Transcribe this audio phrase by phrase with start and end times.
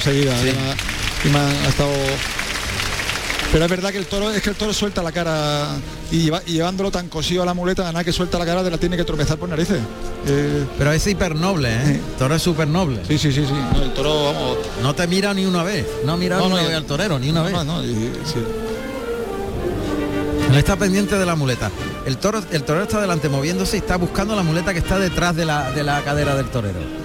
[0.00, 0.34] seguida
[1.24, 1.92] y me ha estado
[3.52, 5.76] pero es verdad que el toro es que el toro suelta la cara
[6.12, 8.96] y, llevándolo tan cosido a la muleta, nada que suelta la cara de la tiene
[8.96, 9.80] que tropezar por narices.
[10.26, 11.94] Eh, Pero es hiper noble, ¿eh?
[11.94, 13.00] El toro es súper noble.
[13.08, 13.52] Sí, sí, sí, sí.
[13.52, 14.58] No, el toro, vamos.
[14.82, 15.84] No te mira ni una vez.
[16.04, 17.52] No mira ni una vez al torero, ni una vez.
[17.64, 17.82] No,
[20.56, 21.70] está pendiente de la muleta.
[22.06, 25.34] El toro, el torero está delante moviéndose y está buscando la muleta que está detrás
[25.34, 26.99] de la, de la cadera del torero.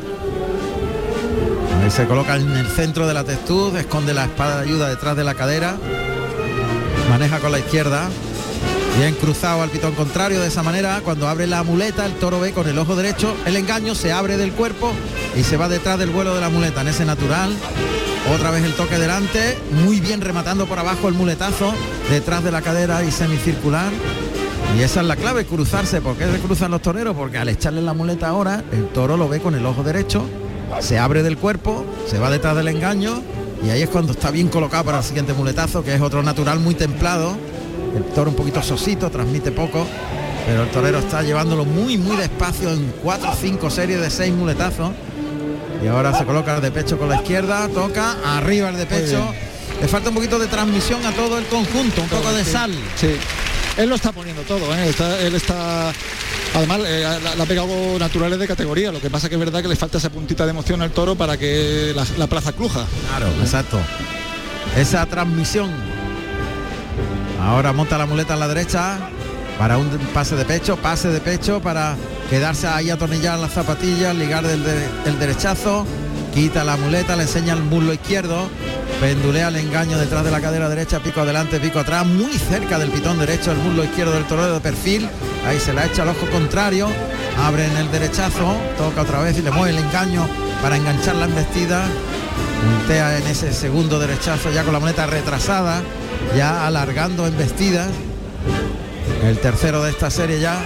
[1.89, 5.23] Se coloca en el centro de la textud, esconde la espada de ayuda detrás de
[5.23, 5.77] la cadera
[7.09, 8.09] maneja con la izquierda,
[8.97, 12.51] bien cruzado al pitón contrario, de esa manera cuando abre la muleta el toro ve
[12.51, 14.91] con el ojo derecho el engaño, se abre del cuerpo
[15.33, 17.53] y se va detrás del vuelo de la muleta en ese natural.
[18.33, 21.73] Otra vez el toque delante, muy bien rematando por abajo el muletazo,
[22.09, 23.91] detrás de la cadera y semicircular.
[24.77, 26.01] Y esa es la clave, cruzarse.
[26.01, 27.15] ¿Por qué se cruzan los toreros?
[27.15, 30.25] Porque al echarle la muleta ahora, el toro lo ve con el ojo derecho,
[30.79, 33.21] se abre del cuerpo, se va detrás del engaño
[33.65, 36.59] y ahí es cuando está bien colocado para el siguiente muletazo, que es otro natural
[36.59, 37.35] muy templado.
[37.95, 39.87] El toro un poquito sosito, transmite poco,
[40.45, 44.33] pero el torero está llevándolo muy, muy despacio en cuatro o cinco series de seis
[44.33, 44.91] muletazos.
[45.83, 49.23] Y ahora se coloca el de pecho con la izquierda, toca, arriba el de pecho.
[49.81, 52.71] Le falta un poquito de transmisión a todo el conjunto, un poco de sal.
[52.95, 53.15] Sí.
[53.77, 54.91] Él lo está poniendo todo, ¿eh?
[55.21, 55.91] él está
[56.55, 58.91] Además, eh, la, ha pegado naturales de categoría.
[58.91, 61.15] Lo que pasa que es verdad que le falta esa puntita de emoción al toro
[61.15, 62.85] para que la, plaza cruja.
[63.09, 63.79] Claro, exacto.
[64.77, 65.69] Esa transmisión.
[67.41, 68.97] Ahora monta la muleta a la derecha
[69.59, 71.95] para un pase de pecho, pase de pecho para
[72.29, 75.85] quedarse ahí atornillar las zapatillas, ligar del, del derechazo,
[76.35, 78.49] quita la muleta, le enseña el muslo izquierdo,
[78.99, 82.89] pendulea el engaño detrás de la cadera derecha, pico adelante, pico atrás, muy cerca del
[82.89, 85.07] pitón derecho, el muslo izquierdo del torero de perfil,
[85.47, 86.89] ahí se la echa al ojo contrario,
[87.41, 90.27] abre en el derechazo, toca otra vez y le mueve el engaño
[90.61, 91.85] para enganchar la embestida,
[92.79, 95.81] puntea en ese segundo derechazo ya con la moneta retrasada,
[96.35, 97.87] ya alargando embestidas,
[99.23, 100.59] el tercero de esta serie ya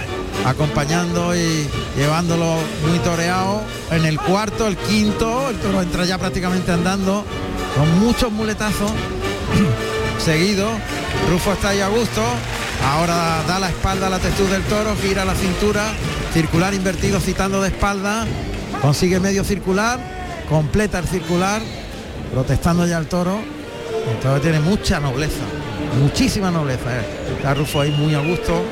[0.46, 2.56] acompañando y llevándolo
[2.86, 3.62] muy toreado.
[3.90, 7.24] En el cuarto, el quinto, el toro entra ya prácticamente andando
[7.76, 8.90] con muchos muletazos
[10.18, 10.68] seguido.
[11.30, 12.22] Rufo está ahí a gusto.
[12.84, 15.84] Ahora da la espalda a la textura del toro, gira la cintura,
[16.32, 18.26] circular invertido citando de espalda,
[18.80, 20.00] consigue medio circular,
[20.48, 21.60] completa el circular,
[22.32, 23.38] protestando ya el toro.
[24.24, 25.42] El tiene mucha nobleza,
[26.00, 27.00] muchísima nobleza.
[27.00, 27.04] Eh.
[27.36, 28.64] Está Rufo ahí muy a gusto,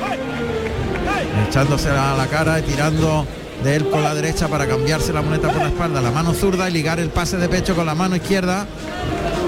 [1.47, 3.25] echándose a la cara y tirando
[3.63, 6.69] de él con la derecha para cambiarse la moneta por la espalda, la mano zurda
[6.69, 8.65] y ligar el pase de pecho con la mano izquierda,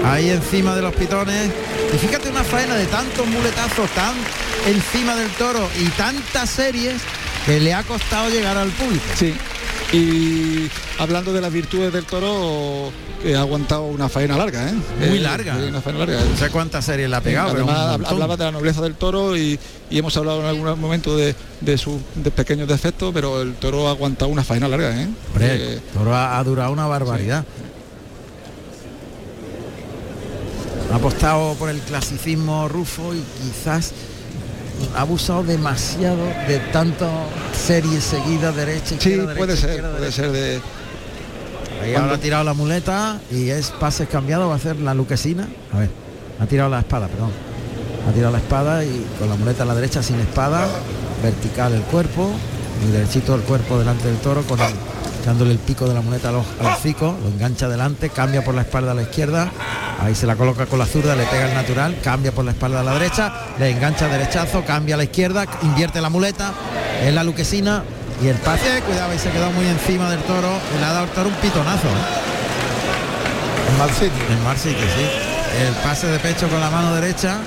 [0.04, 1.50] ahí encima de los pitones.
[1.94, 4.14] Y fíjate una faena de tantos muletazos tan
[4.66, 7.00] encima del toro y tantas series
[7.46, 9.04] que le ha costado llegar al público.
[9.14, 9.34] Sí.
[9.92, 12.90] Y hablando de las virtudes del toro,
[13.24, 14.74] ha aguantado una faena larga, ¿eh?
[15.06, 15.56] Muy eh, larga.
[15.56, 16.20] una faena larga.
[16.24, 17.50] No sé cuántas series le ha pegado.
[17.50, 19.58] Además, hablaba de la nobleza del toro y,
[19.90, 21.34] hemos hablado en algún momento de,
[21.76, 22.00] sus
[22.34, 25.08] pequeños defectos, pero el toro ha aguantado una faena larga, ¿eh?
[25.40, 27.44] el toro ha, durado una barbaridad.
[30.90, 33.92] Ha apostado por el clasicismo rufo y quizás
[34.96, 37.10] ha abusado demasiado de tantas
[37.54, 40.60] series seguidas derecha sí puede ser puede ser de
[41.82, 45.48] Ahí ahora ha tirado la muleta y es pases cambiado, va a hacer la luquesina.
[45.72, 45.90] A ver,
[46.38, 47.30] ha tirado la espada, perdón.
[48.08, 50.68] Ha tirado la espada y con la muleta a la derecha sin espada,
[51.22, 52.30] vertical el cuerpo,
[52.86, 54.72] y derechito el cuerpo delante del toro, con el,
[55.24, 58.92] dándole el pico de la muleta al, hocico, lo engancha delante, cambia por la espalda
[58.92, 59.50] a la izquierda,
[60.02, 62.80] ahí se la coloca con la zurda, le pega el natural, cambia por la espalda
[62.80, 66.52] a la derecha, le engancha derechazo, cambia a la izquierda, invierte la muleta,
[67.02, 67.84] es la luquesina,
[68.22, 70.48] y el pase, cuidado, y se quedó muy encima del toro.
[70.78, 71.88] Le ha dado el toro un pitonazo.
[73.68, 74.24] En mal sitio.
[74.30, 75.64] En mal sitio, sí.
[75.66, 77.38] El pase de pecho con la mano derecha.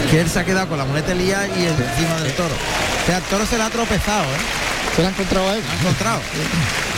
[0.00, 2.54] Es que él se ha quedado con la muleta lía y encima del toro.
[2.54, 4.94] O sea, el toro se le ha tropezado, ¿eh?
[4.94, 5.62] Se lo ha encontrado a él.
[5.68, 6.20] ha encontrado.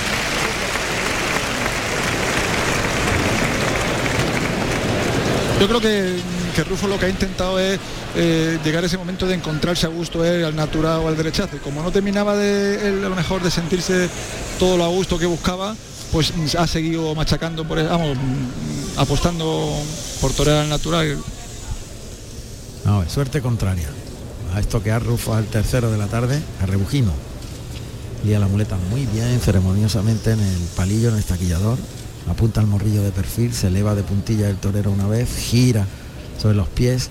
[5.60, 6.16] Yo creo que,
[6.54, 7.80] que Rufo lo que ha intentado es
[8.14, 11.56] eh, llegar a ese momento de encontrarse a gusto él, al natural o al derechazo.
[11.56, 14.08] Y como no terminaba de lo mejor de sentirse
[14.60, 15.74] todo lo a gusto que buscaba,
[16.12, 18.16] pues ha seguido machacando por vamos,
[18.96, 19.72] apostando
[20.20, 21.18] por torear al natural.
[22.84, 23.88] No, suerte contraria.
[24.54, 27.12] A esto que Rufo al tercero de la tarde, a Rebujino.
[28.24, 31.78] Y a la muleta muy bien, ceremoniosamente en el palillo, en el estaquillador.
[32.30, 35.86] Apunta el morrillo de perfil, se eleva de puntilla el torero una vez, gira
[36.40, 37.10] sobre los pies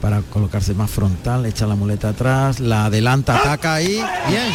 [0.00, 4.52] para colocarse más frontal, echa la muleta atrás, la adelanta, ataca ahí, bien,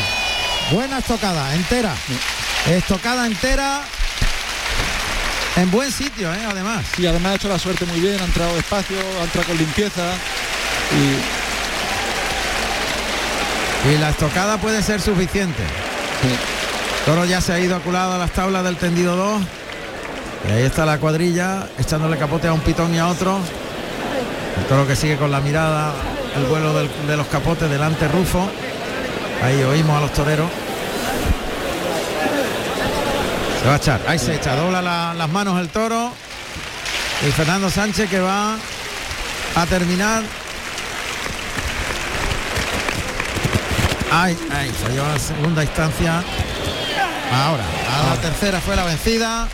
[0.71, 1.93] buena estocada, entera,
[2.69, 3.81] estocada entera,
[5.55, 6.45] En buen sitio, ¿eh?
[6.49, 6.83] además.
[6.97, 10.15] Y además ha hecho la suerte muy bien, ha entrado despacio, ha entrado con limpieza.
[13.85, 15.61] Y, la estocada puede ser suficiente.
[17.05, 19.43] Toro ya se ha ido aculado a las tablas del tendido 2.
[20.47, 23.39] Y ahí está la cuadrilla, echándole capote a un pitón y a otro.
[24.57, 25.93] El toro que sigue con la mirada,
[26.35, 28.49] el vuelo de los capotes delante Rufo.
[29.41, 30.49] Ahí oímos a los toreros.
[33.61, 34.81] Se va a echar, ahí se echa, dobla
[35.13, 36.11] las manos el toro.
[37.25, 38.55] Y Fernando Sánchez que va
[39.55, 40.23] a terminar.
[44.11, 46.21] Ay, ay, falló a segunda instancia.
[47.33, 49.47] Ahora, a la tercera fue la vencida.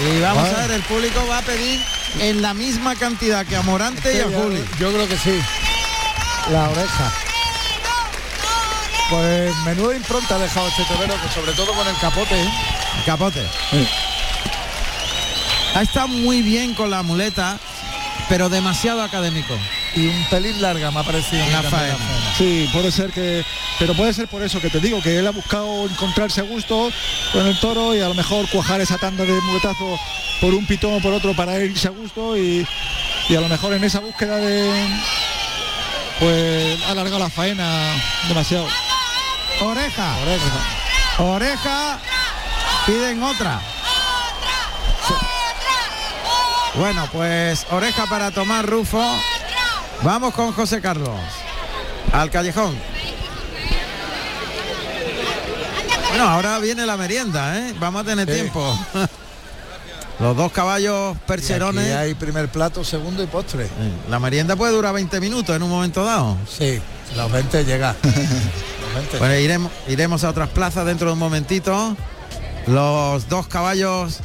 [0.00, 1.80] Y vamos a ver, el público va a pedir
[2.20, 4.64] en la misma cantidad que a Morante y a Juli.
[4.78, 5.38] Yo creo que sí.
[6.50, 7.12] La oreja.
[9.10, 12.40] Pues menudo impronta ha dejado este torero, que sobre todo con el capote.
[12.40, 12.48] ¿eh?
[13.04, 13.42] capote.
[15.74, 17.58] Ha estado muy bien con la muleta,
[18.28, 19.54] pero demasiado académico.
[19.94, 21.96] Y un pelín larga me ha parecido en la faena.
[22.36, 23.44] Sí, puede ser que,
[23.78, 26.90] pero puede ser por eso que te digo, que él ha buscado encontrarse a gusto
[27.32, 29.98] con el toro y a lo mejor cuajar esa tanda de muletazo
[30.40, 32.66] por un pitón o por otro para irse a gusto y,
[33.28, 34.70] y a lo mejor en esa búsqueda de
[36.18, 37.94] pues ha alargado la faena
[38.28, 38.66] demasiado.
[39.60, 40.16] Oreja.
[40.22, 41.18] Oreja.
[41.18, 41.98] Oreja.
[42.86, 43.60] Piden otra.
[46.74, 49.02] Bueno, pues oreja para tomar Rufo.
[50.02, 51.20] Vamos con José Carlos.
[52.12, 52.93] Al callejón.
[56.14, 57.74] Bueno, ahora viene la merienda, ¿eh?
[57.80, 58.78] Vamos a tener tiempo.
[60.20, 61.88] Los dos caballos percherones.
[61.88, 63.66] Y hay primer plato, segundo y postre.
[64.08, 66.36] La merienda puede durar 20 minutos en un momento dado.
[66.48, 66.80] Sí,
[67.16, 67.96] los 20 llega.
[69.18, 71.96] Pues iremos, iremos a otras plazas dentro de un momentito.
[72.68, 74.20] Los dos caballos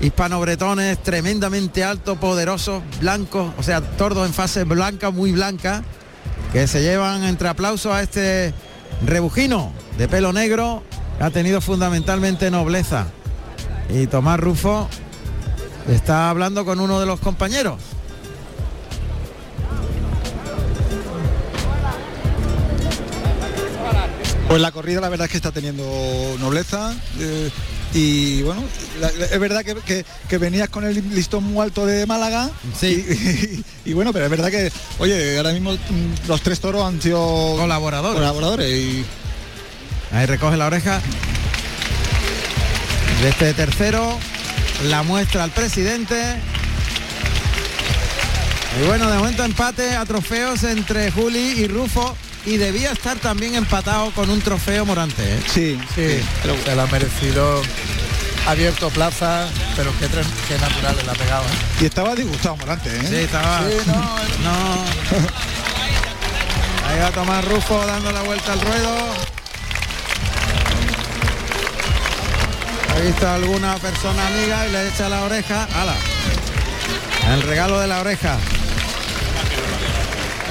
[0.00, 5.82] hispano-bretones tremendamente altos, poderosos, blancos, o sea, tordos en fase blanca, muy blanca,
[6.52, 8.54] que se llevan entre aplausos a este
[9.04, 10.84] rebujino de pelo negro,
[11.20, 13.06] ha tenido fundamentalmente nobleza.
[13.88, 14.88] Y Tomás Rufo
[15.88, 17.76] está hablando con uno de los compañeros.
[24.48, 25.82] Pues la corrida la verdad es que está teniendo
[26.38, 26.94] nobleza.
[27.18, 27.50] Eh,
[27.94, 28.62] y bueno,
[29.30, 32.50] es verdad que, venías con el listón muy alto de Málaga.
[32.78, 33.62] Sí.
[33.84, 34.70] Y, bueno, pero es verdad que,
[35.00, 37.18] oye, ahora mismo mm, los tres toros han sido
[37.58, 38.14] colaboradores.
[38.14, 39.04] Colaboradores y.
[40.12, 41.00] Ahí recoge la oreja.
[43.22, 44.18] De este tercero,
[44.84, 46.36] la muestra al presidente.
[48.80, 53.54] Y bueno, de momento empate a trofeos entre Juli y Rufo y debía estar también
[53.54, 55.22] empatado con un trofeo Morante.
[55.22, 55.40] ¿eh?
[55.46, 57.62] Sí, sí, pero se lo ha merecido.
[58.44, 61.44] Abierto plaza, pero qué, qué natural le ha pegado.
[61.44, 61.82] ¿eh?
[61.82, 63.06] Y estaba disgustado Morante, ¿eh?
[63.08, 63.60] Sí, estaba.
[63.86, 63.94] no,
[64.42, 64.84] no.
[66.88, 69.41] Ahí va a tomar Rufo dando la vuelta al ruedo.
[72.92, 75.66] Ha visto alguna persona amiga y le echa la oreja.
[75.74, 75.94] ¡Hala!
[77.32, 78.36] El regalo de la oreja.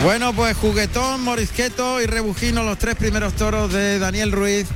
[0.04, 4.68] Bueno, pues juguetón, morisqueto y rebujino, los tres primeros toros de Daniel Ruiz,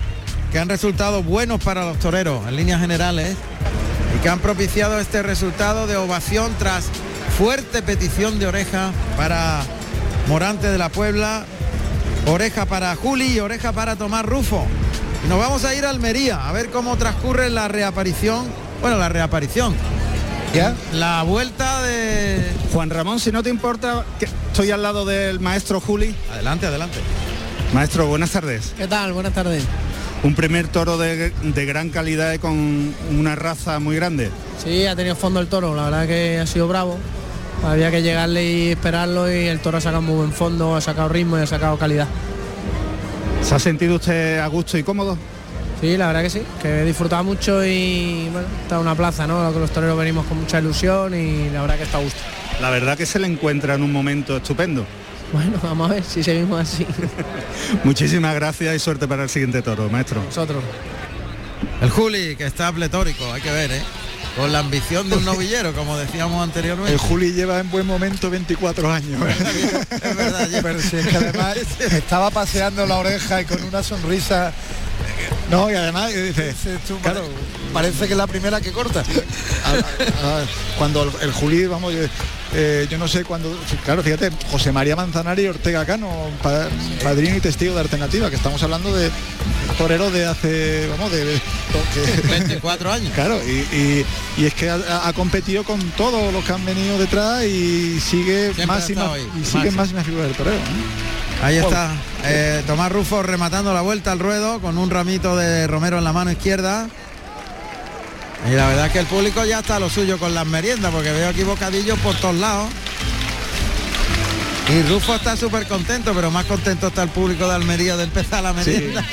[0.51, 3.35] que han resultado buenos para los toreros en líneas generales
[4.15, 6.85] y que han propiciado este resultado de ovación tras
[7.39, 9.63] fuerte petición de oreja para
[10.27, 11.45] Morante de la Puebla,
[12.27, 14.67] oreja para Juli y oreja para Tomás Rufo.
[15.25, 18.45] Y nos vamos a ir a Almería a ver cómo transcurre la reaparición,
[18.79, 19.73] bueno, la reaparición,
[20.93, 25.81] la vuelta de Juan Ramón, si no te importa, que estoy al lado del maestro
[25.81, 26.15] Juli.
[26.31, 26.99] Adelante, adelante.
[27.73, 28.73] Maestro, buenas tardes.
[28.77, 29.13] ¿Qué tal?
[29.13, 29.63] Buenas tardes.
[30.21, 34.29] Un primer toro de, gran calidad y con una raza muy grande.
[34.63, 36.99] Sí, ha tenido fondo el toro, la verdad que ha sido bravo.
[37.65, 41.09] Había que llegarle y esperarlo y el toro ha sacado muy buen fondo, ha sacado
[41.09, 42.07] ritmo y ha sacado calidad.
[43.45, 45.19] ¿Se ha sentido usted a gusto y cómodo?
[45.79, 49.53] Sí, la verdad que sí, que he disfrutado mucho y bueno, está una plaza, ¿no?
[49.53, 52.19] que los toreros venimos con mucha ilusión y la verdad que está a gusto.
[52.59, 54.83] La verdad que se le encuentra en un momento estupendo.
[55.31, 56.87] Bueno, vamos a ver si seguimos así.
[57.83, 60.23] Muchísimas gracias y suerte para el siguiente toro, maestro.
[60.23, 60.63] Nosotros.
[61.83, 63.81] El Juli, que está pletórico, hay que ver, ¿eh?
[64.35, 66.91] Con la ambición de un novillero, como decíamos anteriormente.
[66.91, 69.21] El Juli lleva en buen momento 24 años.
[69.89, 74.51] es verdad, Pero si es que además estaba paseando la oreja y con una sonrisa
[75.49, 76.53] No, y además dice,
[77.03, 77.21] claro,
[77.73, 79.01] Parece que es la primera que corta.
[79.65, 80.45] a- a- a-
[80.77, 82.09] cuando el, el Juli, vamos, eh,
[82.53, 86.09] eh, yo no sé cuándo, claro, fíjate, José María Manzanari y Ortega Cano,
[86.41, 86.67] pa-
[87.03, 89.11] padrino y testigo de alternativa, que estamos hablando de
[89.77, 91.41] toreros de hace, vamos, de, de-
[91.93, 93.13] que- 24 años.
[93.13, 94.05] Claro, y, y-
[94.37, 98.53] y es que ha, ha competido con todos los que han venido detrás y sigue
[98.53, 99.75] Siempre más y sigue máximo.
[99.75, 100.57] más y más figura del torero.
[101.43, 101.91] Ahí está
[102.23, 106.13] eh, Tomás Rufo rematando la vuelta al ruedo con un ramito de Romero en la
[106.13, 106.87] mano izquierda.
[108.49, 110.91] Y la verdad es que el público ya está a lo suyo con las meriendas,
[110.91, 112.69] porque veo aquí bocadillos por todos lados.
[114.69, 118.41] Y Rufo está súper contento, pero más contento está el público de Almería de empezar
[118.41, 119.05] la merienda.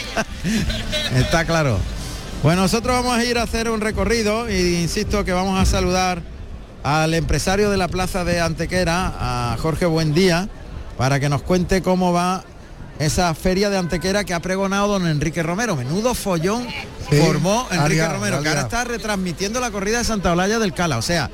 [1.14, 1.79] está claro.
[2.43, 6.23] Bueno, nosotros vamos a ir a hacer un recorrido y insisto que vamos a saludar
[6.83, 10.49] al empresario de la plaza de Antequera, a Jorge Buendía,
[10.96, 12.44] para que nos cuente cómo va
[12.99, 15.76] esa feria de Antequera que ha pregonado don Enrique Romero.
[15.76, 16.66] Menudo follón
[17.11, 20.99] Sí, formó Enrique Romero, que ahora está retransmitiendo la corrida de Santa Olalla del Cala.
[20.99, 21.30] O sea,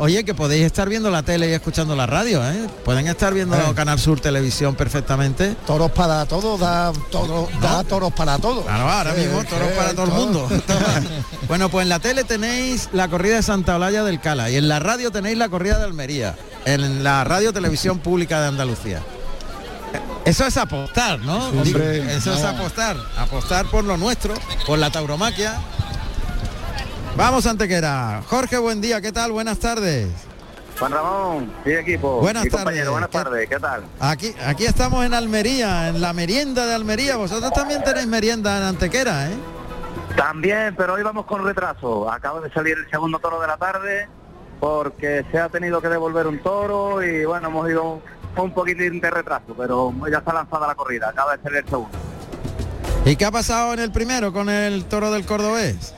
[0.00, 2.66] oye, que podéis estar viendo la tele y escuchando la radio, ¿eh?
[2.84, 3.72] Pueden estar viendo Eh.
[3.76, 5.54] Canal Sur Televisión perfectamente.
[5.66, 8.64] Toros para todos, da, todo, da toros para todos.
[8.64, 10.48] Claro, ahora Sí, mismo, toros para todo el mundo.
[11.48, 14.68] bueno, pues en la tele tenéis la corrida de Santa Olalla del Cala y en
[14.68, 19.02] la radio tenéis la corrida de Almería, en la radio televisión pública de Andalucía.
[20.24, 21.48] Eso es apostar, ¿no?
[21.48, 24.34] Hombre, Eso es apostar, apostar por lo nuestro,
[24.66, 25.58] por la tauromaquia.
[27.20, 28.22] Vamos, Antequera.
[28.28, 29.30] Jorge, buen día, ¿qué tal?
[29.32, 30.08] Buenas tardes.
[30.78, 32.88] Juan Ramón, y equipo, Buenas y tardes.
[32.88, 33.82] buenas ¿Qué- tardes, ¿qué tal?
[34.00, 37.16] Aquí, aquí estamos en Almería, en la merienda de Almería.
[37.16, 39.34] Vosotros también tenéis merienda en Antequera, ¿eh?
[40.16, 42.10] También, pero hoy vamos con retraso.
[42.10, 44.08] Acaba de salir el segundo toro de la tarde
[44.58, 48.00] porque se ha tenido que devolver un toro y bueno, hemos ido
[48.38, 51.98] un poquitín de retraso, pero ya está lanzada la corrida, acaba de salir el segundo.
[53.04, 55.94] ¿Y qué ha pasado en el primero con el toro del cordobés?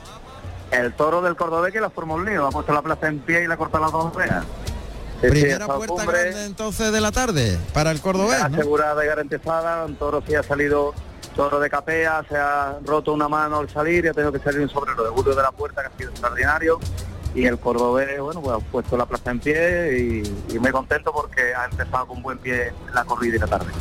[0.73, 3.43] El toro del Cordobés que la formó un lío, ha puesto la plaza en pie
[3.43, 4.43] y le ha cortado las dos orejas.
[5.21, 8.57] Primera puerta cumbre grande entonces de la tarde para el cordobés, ¿no?
[8.57, 10.93] asegurada y garantizada, un toro sí ha salido
[11.35, 14.59] toro de capea, se ha roto una mano al salir y ha tenido que salir
[14.59, 16.79] un sobrero de Julio de la Puerta que ha sido extraordinario
[17.35, 21.13] y el cordobés, bueno, pues ha puesto la plaza en pie y, y muy contento
[21.13, 23.71] porque ha empezado con buen pie la corrida y la tarde.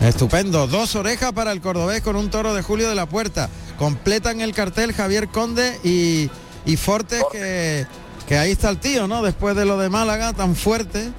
[0.00, 3.48] Estupendo, dos orejas para el cordobés con un toro de Julio de la Puerta.
[3.78, 6.30] Completan el cartel Javier Conde y,
[6.64, 7.86] y Fortes que,
[8.26, 9.22] que ahí está el tío, ¿no?
[9.22, 11.12] Después de lo de Málaga tan fuerte,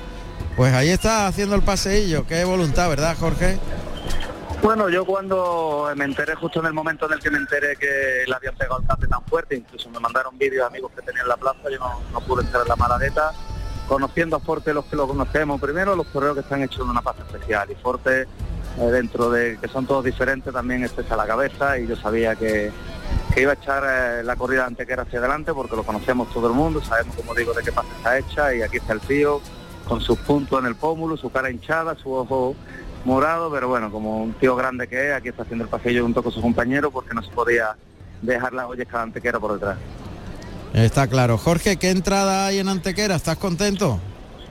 [0.57, 2.27] pues ahí está haciendo el paseillo.
[2.27, 3.57] Qué voluntad, ¿verdad, Jorge?
[4.61, 8.25] Bueno, yo cuando me enteré justo en el momento en el que me enteré que
[8.27, 11.37] le habían pegado el cante tan fuerte, incluso me mandaron vídeos amigos que tenían la
[11.37, 13.31] plaza, yo no, no pude estar en la maladeta,
[13.87, 17.01] conociendo a Forte los que lo conocemos, primero los correos que están hechos de una
[17.01, 18.27] paz especial y Forte
[18.77, 22.71] dentro de que son todos diferentes también estrecha la cabeza y yo sabía que,
[23.33, 26.47] que iba a echar eh, la corrida de Antequera hacia adelante porque lo conocemos todo
[26.47, 29.41] el mundo, sabemos como digo de qué paz está hecha y aquí está el tío
[29.87, 32.55] con sus puntos en el pómulo, su cara hinchada, su ojo
[33.05, 36.21] morado, pero bueno, como un tío grande que es, aquí está haciendo el pasillo junto
[36.21, 37.75] con su compañero porque no se podía
[38.21, 39.77] dejar la olla Antequera por detrás.
[40.73, 41.37] Está claro.
[41.37, 43.15] Jorge, ¿qué entrada hay en Antequera?
[43.15, 43.99] ¿Estás contento?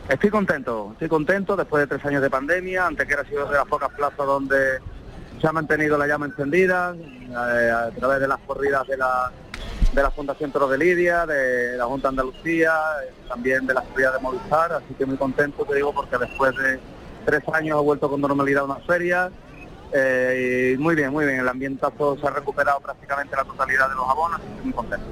[0.09, 3.67] Estoy contento, estoy contento después de tres años de pandemia, Antequera ha sido de las
[3.67, 4.79] pocas plazas donde
[5.39, 9.31] se ha mantenido la llama encendida eh, a través de las corridas de la,
[9.93, 12.73] de la Fundación Toro de Lidia, de la Junta Andalucía,
[13.05, 16.57] eh, también de la corrida de Movistar, así que muy contento, te digo, porque después
[16.57, 16.81] de
[17.27, 19.31] tres años ha vuelto con normalidad una feria.
[19.93, 23.95] eh, y muy bien, muy bien, el ambientazo se ha recuperado prácticamente la totalidad de
[23.95, 25.07] los abonos, así que muy contento.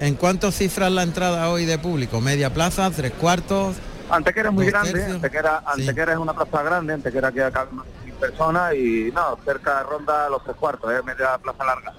[0.00, 2.20] ¿En cuánto cifras la entrada hoy de público?
[2.20, 2.90] ¿Media plaza?
[2.90, 3.76] ¿Tres cuartos?
[4.10, 5.16] Antequera es muy grande, tercios.
[5.16, 5.80] Antequera, Sí.
[5.80, 9.82] Antequera es una plaza grande, Antequera que cabe unas mil personas y no, cerca de
[9.84, 11.92] ronda los tres cuartos, es media plaza larga.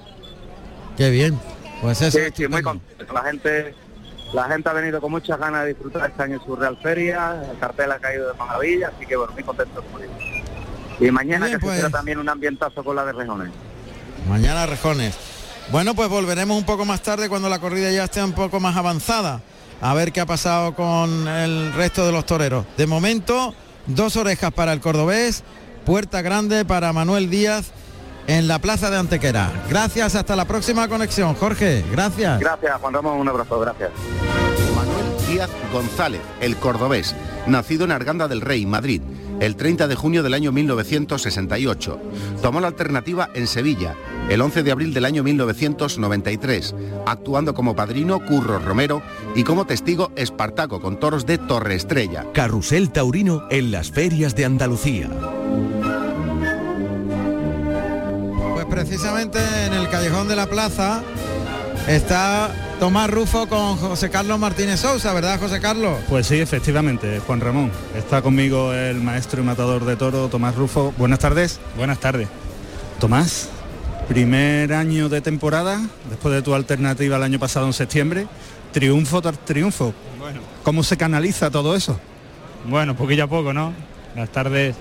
[0.98, 1.40] Qué bien.
[1.82, 2.18] Pues eso.
[2.18, 3.14] Sí, es sí, muy contento.
[3.14, 3.76] La gente,
[4.34, 7.42] la gente ha venido con muchas ganas de disfrutar este año en su Real Feria,
[7.52, 10.14] el cartel ha caído de maravilla, así que bueno, muy contento como digo.
[11.00, 11.82] Y mañana Bien, que pues.
[11.82, 13.52] se también un ambientazo con la de Rejones.
[14.28, 15.16] Mañana Rejones.
[15.72, 18.76] Bueno, pues volveremos un poco más tarde cuando la corrida ya esté un poco más
[18.76, 19.42] avanzada.
[19.82, 22.66] A ver qué ha pasado con el resto de los toreros.
[22.76, 23.54] De momento,
[23.86, 25.44] dos orejas para el cordobés,
[25.86, 27.72] puerta grande para Manuel Díaz
[28.26, 29.52] en la plaza de Antequera.
[29.70, 31.36] Gracias, hasta la próxima conexión.
[31.36, 32.40] Jorge, gracias.
[32.40, 33.92] Gracias, Juan Ramón, un abrazo, gracias.
[34.76, 39.02] Manuel Díaz González, el cordobés, nacido en Arganda del Rey, Madrid,
[39.40, 42.00] el 30 de junio del año 1968.
[42.42, 43.96] Tomó la alternativa en Sevilla,
[44.30, 49.02] el 11 de abril del año 1993, actuando como padrino Curro Romero
[49.36, 52.26] y como testigo Espartaco con toros de Torre Estrella.
[52.34, 55.10] Carrusel Taurino en las ferias de Andalucía.
[58.54, 61.02] Pues precisamente en el callejón de la plaza
[61.88, 66.00] está Tomás Rufo con José Carlos Martínez Sousa, ¿verdad, José Carlos?
[66.08, 67.72] Pues sí, efectivamente, Juan Ramón.
[67.94, 70.94] Está conmigo el maestro y matador de toro, Tomás Rufo.
[70.98, 71.60] Buenas tardes.
[71.76, 72.30] Buenas tardes.
[72.98, 73.50] Tomás,
[74.08, 78.28] primer año de temporada, después de tu alternativa el año pasado en septiembre,
[78.72, 79.94] triunfo tras triunfo.
[80.18, 80.40] Bueno.
[80.64, 82.00] ¿Cómo se canaliza todo eso?
[82.66, 83.74] Bueno, poquillo a poco, ¿no?
[84.16, 84.78] Las tardes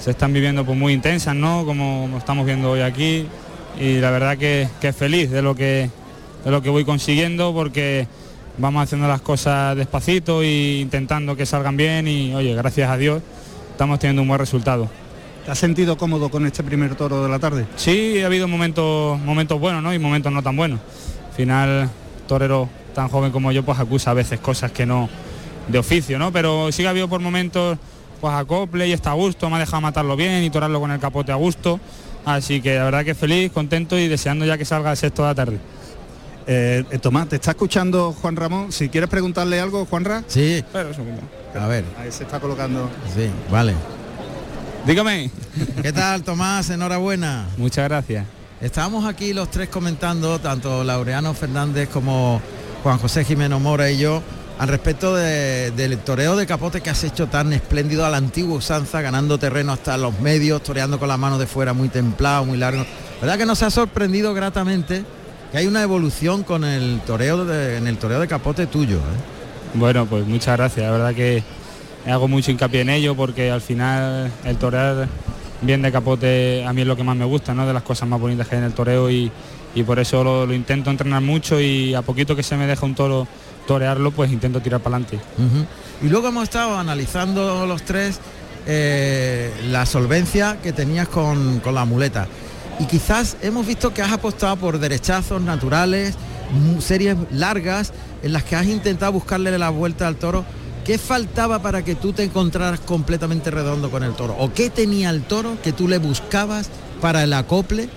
[0.00, 1.64] se están viviendo pues muy intensas, ¿no?
[1.64, 3.28] Como estamos viendo hoy aquí.
[3.78, 5.88] Y la verdad que, que es feliz de lo que,
[6.44, 8.06] de lo que voy consiguiendo porque
[8.58, 13.22] vamos haciendo las cosas despacito e intentando que salgan bien y oye, gracias a Dios
[13.72, 14.88] estamos teniendo un buen resultado.
[15.44, 17.66] ¿Te has sentido cómodo con este primer toro de la tarde?
[17.76, 19.94] Sí, ha habido momentos, momentos buenos ¿no?
[19.94, 20.80] y momentos no tan buenos.
[21.30, 21.90] Al final,
[22.28, 25.08] torero tan joven como yo, pues acusa a veces cosas que no
[25.68, 26.30] de oficio, ¿no?
[26.32, 27.78] Pero sí que ha habido por momentos
[28.20, 31.00] pues acople y está a gusto, me ha dejado matarlo bien y torarlo con el
[31.00, 31.80] capote a gusto.
[32.26, 35.28] Así que la verdad que feliz, contento y deseando ya que salga el sexto de
[35.28, 35.58] la tarde.
[36.52, 38.72] Eh, eh, Tomás, ¿te está escuchando Juan Ramón?
[38.72, 40.24] Si quieres preguntarle algo, Juanra.
[40.26, 40.64] Sí.
[40.72, 41.22] Segundo.
[41.56, 41.84] A ver.
[41.96, 42.90] Ahí se está colocando.
[43.14, 43.72] Sí, vale.
[44.84, 45.30] Dígame.
[45.80, 46.68] ¿Qué tal, Tomás?
[46.70, 47.46] Enhorabuena.
[47.56, 48.26] Muchas gracias.
[48.60, 52.42] Estábamos aquí los tres comentando, tanto Laureano Fernández como
[52.82, 54.20] Juan José Jimeno Mora y yo,
[54.58, 58.56] al respecto de- del toreo de capote que has hecho tan espléndido a la antigua
[58.56, 62.58] usanza, ganando terreno hasta los medios, toreando con la mano de fuera muy templado, muy
[62.58, 62.84] largo.
[63.20, 65.04] ¿Verdad que nos ha sorprendido gratamente
[65.52, 68.98] que hay una evolución con el toreo de- en el toreo de capote tuyo?
[68.98, 69.74] eh?
[69.74, 70.84] Bueno, pues muchas gracias.
[70.86, 71.42] La verdad que
[72.06, 75.06] hago mucho hincapié en ello porque al final el torear
[75.62, 77.66] bien de capote a mí es lo que más me gusta, ¿no?
[77.66, 79.30] De las cosas más bonitas que hay en el toreo y,
[79.74, 82.84] y por eso lo, lo intento entrenar mucho y a poquito que se me deja
[82.86, 83.26] un toro
[83.66, 85.20] torearlo, pues intento tirar para adelante.
[86.02, 88.18] Y luego hemos estado analizando los tres
[88.66, 92.26] eh, la solvencia que tenías con, con la muleta.
[92.80, 96.14] Y quizás hemos visto que has apostado por derechazos naturales,
[96.80, 100.44] series largas, en las que has intentado buscarle la vuelta al toro.
[100.84, 104.34] ¿Qué faltaba para que tú te encontraras completamente redondo con el toro?
[104.38, 106.70] ¿O qué tenía el toro que tú le buscabas
[107.02, 107.88] para el acople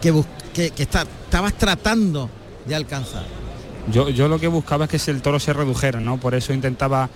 [0.00, 2.30] que, bus- que, que está- estabas tratando
[2.66, 3.24] de alcanzar?
[3.92, 6.18] Yo, yo lo que buscaba es que el toro se redujera, ¿no?
[6.18, 7.10] Por eso intentaba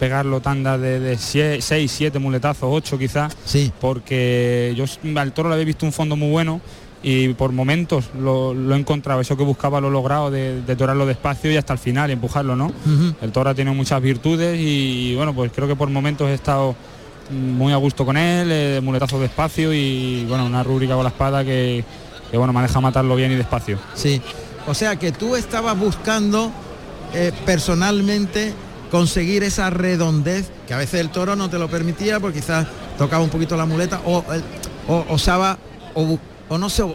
[0.00, 3.70] pegarlo tanda de 6, 7 muletazos, 8 quizás, Sí.
[3.80, 4.84] porque yo
[5.20, 6.60] al toro le había visto un fondo muy bueno
[7.02, 11.06] y por momentos lo, lo he encontrado, eso que buscaba lo logrado de, de torarlo
[11.06, 12.72] despacio y hasta el final empujarlo, ¿no?
[13.22, 16.74] El toro ha tenido muchas virtudes y, bueno, pues creo que por momentos he estado
[17.30, 21.44] muy a gusto con él, eh, muletazo despacio y bueno, una rúbrica con la espada
[21.44, 21.84] que,
[22.30, 23.78] que, bueno, me ha dejado matarlo bien y despacio.
[23.94, 24.20] Sí.
[24.66, 26.50] O sea que tú estabas buscando
[27.14, 28.52] eh, personalmente
[28.90, 32.66] conseguir esa redondez que a veces el toro no te lo permitía porque quizás
[32.98, 34.24] tocaba un poquito la muleta o,
[34.88, 35.58] o osaba
[35.94, 36.18] o,
[36.58, 36.94] no sé, o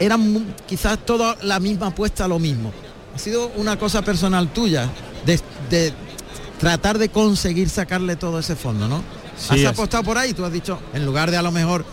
[0.00, 0.18] era
[0.66, 2.72] quizás toda la misma apuesta lo mismo.
[3.14, 4.88] Ha sido una cosa personal tuya
[5.24, 5.92] de, de
[6.58, 9.02] tratar de conseguir sacarle todo ese fondo, ¿no?
[9.38, 11.84] Sí, has es- apostado por ahí, tú has dicho, en lugar de a lo mejor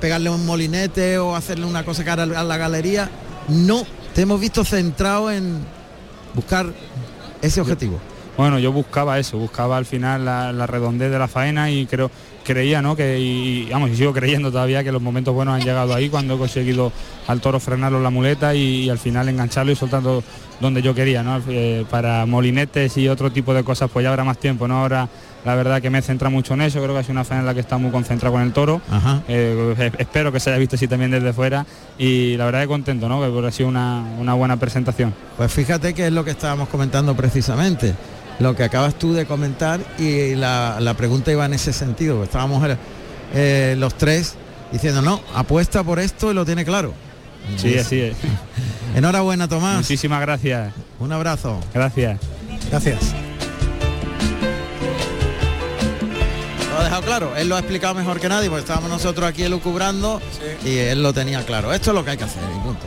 [0.00, 3.08] pegarle un molinete o hacerle una cosa cara a la galería,
[3.48, 5.58] no, te hemos visto centrado en
[6.34, 6.66] buscar
[7.42, 7.98] ese objetivo.
[8.36, 12.10] Bueno, yo buscaba eso, buscaba al final la, la redondez de la faena y creo,
[12.44, 12.94] creía, ¿no?
[12.94, 16.34] Que, y, vamos, y sigo creyendo todavía que los momentos buenos han llegado ahí cuando
[16.34, 16.92] he conseguido
[17.28, 20.22] al toro frenarlo en la muleta y, y al final engancharlo y soltarlo
[20.60, 21.40] donde yo quería, ¿no?
[21.48, 24.80] Eh, para molinetes y otro tipo de cosas, pues ya habrá más tiempo, ¿no?
[24.82, 25.08] Ahora
[25.44, 27.54] la verdad que me centra mucho en eso, creo que es una faena en la
[27.54, 28.80] que está muy concentrado con el toro.
[28.90, 29.22] Ajá.
[29.28, 31.64] Eh, es- espero que se haya visto así también desde fuera
[31.98, 33.22] y la verdad que contento, ¿no?
[33.22, 35.14] Que por ha sido una, una buena presentación.
[35.36, 37.94] Pues fíjate que es lo que estábamos comentando precisamente,
[38.38, 42.68] lo que acabas tú de comentar y la, la pregunta iba en ese sentido, estábamos
[42.68, 42.76] eh,
[43.34, 44.34] eh, los tres
[44.72, 46.92] diciendo, no, apuesta por esto y lo tiene claro.
[47.56, 48.16] Sí, así es.
[48.96, 50.72] Enhorabuena Tomás, Muchísimas gracias.
[50.98, 51.60] un abrazo.
[51.72, 52.18] Gracias.
[52.70, 53.14] Gracias.
[56.72, 59.42] Lo ha dejado claro, él lo ha explicado mejor que nadie, porque estábamos nosotros aquí
[59.44, 60.20] elucubrando
[60.64, 61.72] y él lo tenía claro.
[61.72, 62.84] Esto es lo que hay que hacer y punto.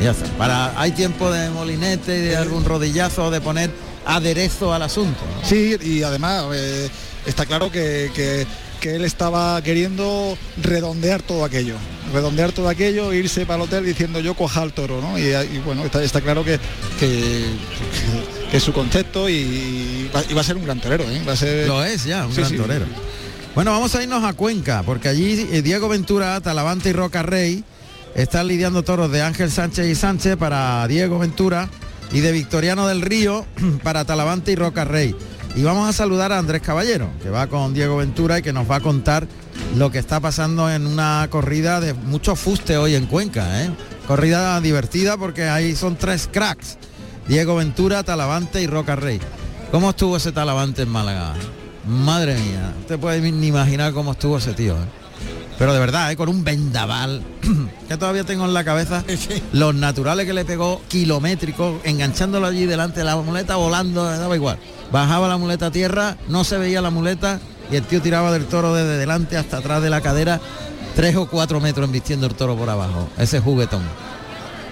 [0.00, 0.24] Y ya está.
[0.38, 3.70] Para, hay tiempo de molinete y de algún rodillazo, de poner
[4.14, 5.20] aderezo al asunto.
[5.40, 5.48] ¿no?
[5.48, 6.88] Sí, y además eh,
[7.26, 8.46] está claro que, que-
[8.80, 11.74] que él estaba queriendo redondear todo aquello,
[12.14, 15.18] redondear todo aquello, irse para el hotel diciendo yo coja al toro, ¿no?
[15.18, 16.58] Y, y bueno, está, está claro que,
[16.98, 17.44] que,
[18.50, 21.20] que es su concepto y va, y va a ser un gran torero, ¿eh?
[21.28, 21.66] Va a ser...
[21.68, 22.56] Lo es ya, un Sí, gran sí.
[22.56, 22.86] torero.
[23.54, 27.62] Bueno, vamos a irnos a Cuenca, porque allí eh, Diego Ventura, Talavante y Roca Rey
[28.14, 31.68] están lidiando toros de Ángel Sánchez y Sánchez para Diego Ventura
[32.12, 33.46] y de Victoriano del Río
[33.82, 35.14] para Talavante y Roca Rey.
[35.56, 38.70] Y vamos a saludar a Andrés Caballero, que va con Diego Ventura y que nos
[38.70, 39.26] va a contar
[39.76, 43.64] lo que está pasando en una corrida de mucho fuste hoy en Cuenca.
[43.64, 43.70] ¿eh?
[44.06, 46.78] Corrida divertida porque ahí son tres cracks.
[47.26, 49.20] Diego Ventura, Talavante y Roca Rey.
[49.70, 51.34] ¿Cómo estuvo ese Talavante en Málaga?
[51.86, 54.74] Madre mía, no te puedes ni imaginar cómo estuvo ese tío.
[54.74, 54.99] ¿eh?
[55.58, 56.16] Pero de verdad, ¿eh?
[56.16, 57.22] con un vendaval
[57.88, 59.04] que todavía tengo en la cabeza
[59.52, 64.58] los naturales que le pegó kilométricos, enganchándolo allí delante de la muleta, volando, daba igual.
[64.90, 68.46] Bajaba la muleta a tierra, no se veía la muleta y el tío tiraba del
[68.46, 70.40] toro desde delante hasta atrás de la cadera,
[70.96, 73.82] tres o cuatro metros embistiendo el toro por abajo, ese juguetón.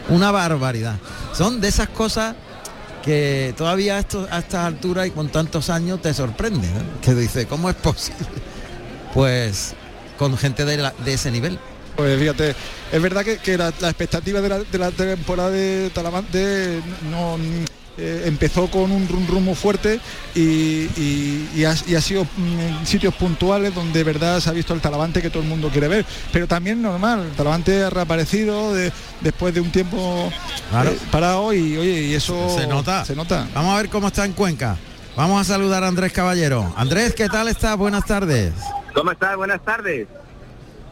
[0.08, 0.96] Una barbaridad.
[1.34, 2.34] Son de esas cosas
[3.04, 7.00] que todavía a, esto- a estas alturas y con tantos años te sorprende, ¿no?
[7.02, 8.26] que dice, ¿cómo es posible?
[9.14, 9.74] Pues
[10.18, 11.58] con gente de, la- de ese nivel.
[11.96, 12.54] Pues fíjate,
[12.92, 17.36] es verdad que, que la, la expectativa de la, de la temporada de Talavante no
[18.00, 19.98] eh, empezó con un rum rum muy fuerte
[20.32, 24.52] y, y- y ha, y ha sido mm, sitios puntuales donde de verdad se ha
[24.52, 26.06] visto el Talavante que todo el mundo quiere ver.
[26.32, 30.32] Pero también normal, el Talavante ha reaparecido de- después de un tiempo
[30.70, 30.90] Claro.
[30.90, 33.04] eh, parado y oye, y eso Se nota.
[33.04, 33.48] Se nota.
[33.54, 34.76] Vamos a ver cómo está en Cuenca.
[35.16, 36.72] Vamos a saludar a Andrés Caballero.
[36.76, 37.74] Andrés, ¿qué tal está?
[37.74, 38.52] Buenas tardes.
[38.98, 39.36] ¿Cómo estás?
[39.36, 40.08] Buenas tardes.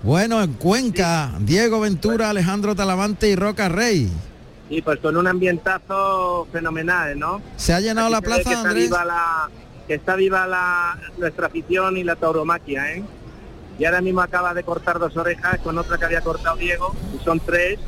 [0.05, 4.09] Bueno, en Cuenca, Diego Ventura, Alejandro Talavante y Roca Rey.
[4.71, 7.43] Y pues con un ambientazo fenomenal, ¿no?
[7.57, 8.85] ¿Se ha llenado Aquí la plaza, que está Andrés?
[8.85, 9.51] viva la
[9.89, 13.05] que está viva la nuestra afición y la tauromaquia, ¿eh?
[13.79, 17.25] Y ahora mismo acaba de cortar dos orejas con otra que había cortado Diego, y
[17.25, 17.81] son tres.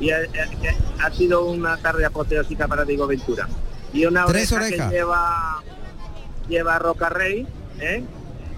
[0.00, 3.48] Y ha, ha- ha sido una tarde apoteósica para Diego Ventura.
[3.94, 4.90] Y una Tres oreja orejas.
[4.90, 5.62] que lleva
[6.48, 7.46] lleva Roca Rey,
[7.78, 8.02] ¿eh?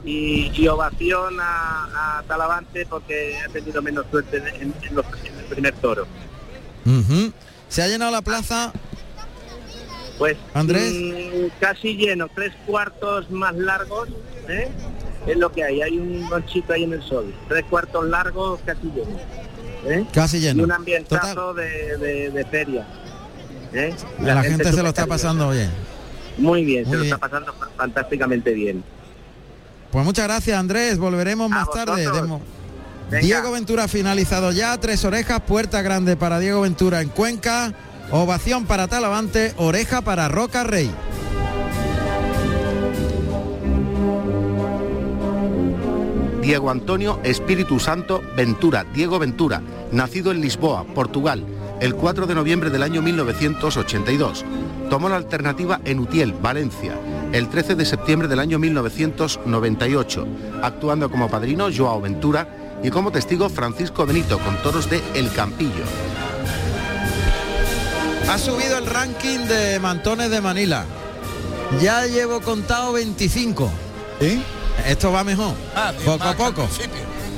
[0.05, 5.07] Y, y ovación a, a Talavante porque ha tenido menos suerte en, en- en los-
[5.25, 6.07] en el primer toro.
[7.69, 8.73] ¿Se ha llenado la plaza?
[10.19, 10.93] Pues Andrés.
[10.93, 14.09] mm, casi lleno, tres cuartos más largos,
[14.49, 14.69] ¿eh?
[15.27, 18.87] es lo que hay, hay un ronchito ahí en el sol, tres cuartos largos casi
[18.89, 19.19] lleno.
[19.87, 20.05] ¿eh?
[20.13, 20.61] Casi lleno.
[20.63, 22.87] Y un ambientazo de, de- de feria.
[23.73, 23.95] ¿eh?
[24.21, 25.71] La, gente, se lo está pasando bien.
[26.39, 28.83] Muy bien, Muy se lo está pasando fantásticamente bien.
[29.93, 30.99] Pues muchas gracias, Andrés.
[30.99, 32.09] Volveremos más tarde.
[33.21, 37.75] Diego Ventura ha finalizado ya, tres orejas, puerta grande para Diego Ventura en Cuenca,
[38.11, 40.91] ovación para Talavante, oreja para Roca Rey.
[46.41, 49.61] Diego Antonio Espíritu Santo Ventura, Diego Ventura,
[49.93, 51.45] nacido en Lisboa, Portugal,
[51.81, 54.45] el 4 de noviembre del año 1982.
[54.89, 56.95] Tomó la alternativa en Utiel, Valencia,
[57.33, 60.27] el 13 de septiembre del año 1998,
[60.63, 62.47] actuando como padrino Joao Ventura
[62.83, 65.85] y como testigo Francisco Benito con toros de El Campillo.
[68.29, 70.85] Ha subido el ranking de mantones de Manila.
[71.81, 73.71] Ya llevo contado 25.
[74.21, 74.43] ¿Sí?
[74.87, 75.55] Esto va mejor.
[75.75, 76.69] Ah, poco a poco.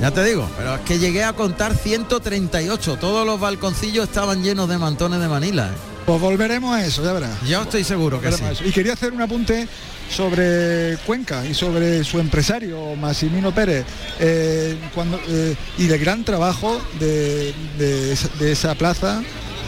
[0.00, 2.96] Ya te digo, pero es que llegué a contar 138.
[2.96, 5.68] Todos los balconcillos estaban llenos de mantones de Manila.
[5.68, 5.93] ¿eh?
[6.06, 7.40] Pues volveremos a eso, ya verás.
[7.46, 8.42] Yo estoy seguro que sí.
[8.64, 9.66] Y quería hacer un apunte
[10.10, 13.86] sobre Cuenca y sobre su empresario, Massimino Pérez,
[14.20, 19.22] eh, cuando, eh, y el gran trabajo de, de esa, de esa plaza.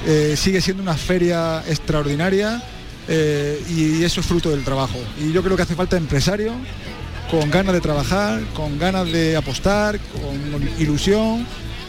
[0.07, 2.63] eh, sigue siendo una feria extraordinaria
[3.69, 4.99] y eso es fruto del trabajo.
[5.19, 6.53] Y yo creo que hace falta empresario
[7.31, 11.47] con ganas de trabajar, con ganas de apostar, con ilusión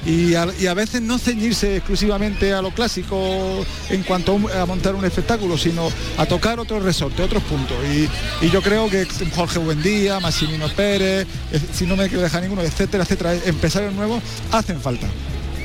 [0.08, 5.58] y a, veces no ceñirse exclusivamente a lo clásico en cuanto a, montar un espectáculo,
[5.58, 7.76] sino a tocar otros resortes, otros puntos.
[7.86, 8.10] Y,
[8.48, 11.28] yo creo que Jorge Buendía, Massimino Pérez,
[11.74, 15.08] si no me quiero dejar ninguno, etcétera, etcétera, empresarios nuevos, hacen falta.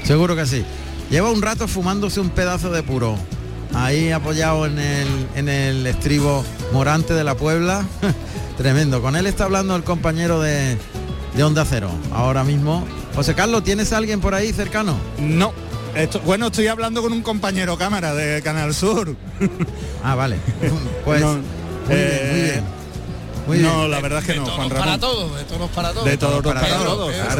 [0.02, 0.64] Seguro que sí.
[1.08, 3.16] Lleva un rato fumándose un pedazo de puro.
[3.74, 7.86] Ahí apoyado en el, en el estribo morante de la Puebla.
[8.56, 9.00] Tremendo.
[9.00, 10.76] Con él está hablando el compañero de,
[11.34, 11.90] de Onda Cero.
[12.12, 12.84] Ahora mismo.
[13.14, 14.96] José Carlos, ¿tienes a alguien por ahí cercano?
[15.18, 15.52] No.
[15.94, 19.14] Esto, bueno, estoy hablando con un compañero cámara de Canal Sur.
[20.04, 20.36] Ah, vale.
[21.04, 21.42] Pues No, muy
[21.90, 22.64] eh, bien, muy bien.
[23.46, 23.90] Muy no, bien.
[23.90, 25.00] la verdad es que De no, todos Juan para Ramón.
[25.00, 26.04] todos, de todos para todos.
[26.06, 27.30] De todos para para todos, todos, claro.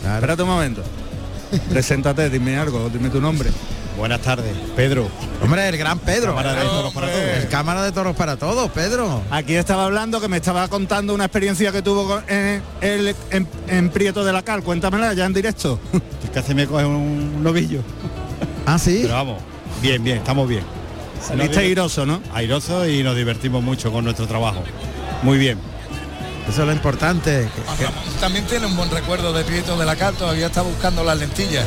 [0.00, 0.14] Claro.
[0.16, 0.82] Espérate un momento.
[1.70, 3.50] Preséntate, dime algo, dime tu nombre.
[3.96, 5.08] Buenas tardes, Pedro.
[5.42, 6.34] Hombre, el gran Pedro.
[6.34, 7.24] Cámara de toros para todos.
[7.36, 9.22] El cámara de toros para todos, Pedro.
[9.30, 13.48] Aquí estaba hablando que me estaba contando una experiencia que tuvo con- en, el- en-
[13.68, 14.62] en Prieto de la Cal.
[14.62, 15.80] Cuéntamela ya en directo.
[16.24, 17.80] Es que hace me coge un novillo.
[18.66, 18.98] Ah, sí.
[19.02, 19.42] Pero vamos,
[19.80, 20.62] bien, bien, estamos bien.
[21.26, 22.20] Saliste airoso, ¿no?
[22.34, 24.62] Airoso y nos divertimos mucho con nuestro trabajo.
[25.22, 25.58] Muy bien.
[26.48, 27.48] Eso es lo importante.
[27.54, 30.46] que- Juan que- Ramón también tiene un buen recuerdo de Prieto de la Cal, todavía
[30.46, 31.66] está buscando las lentillas.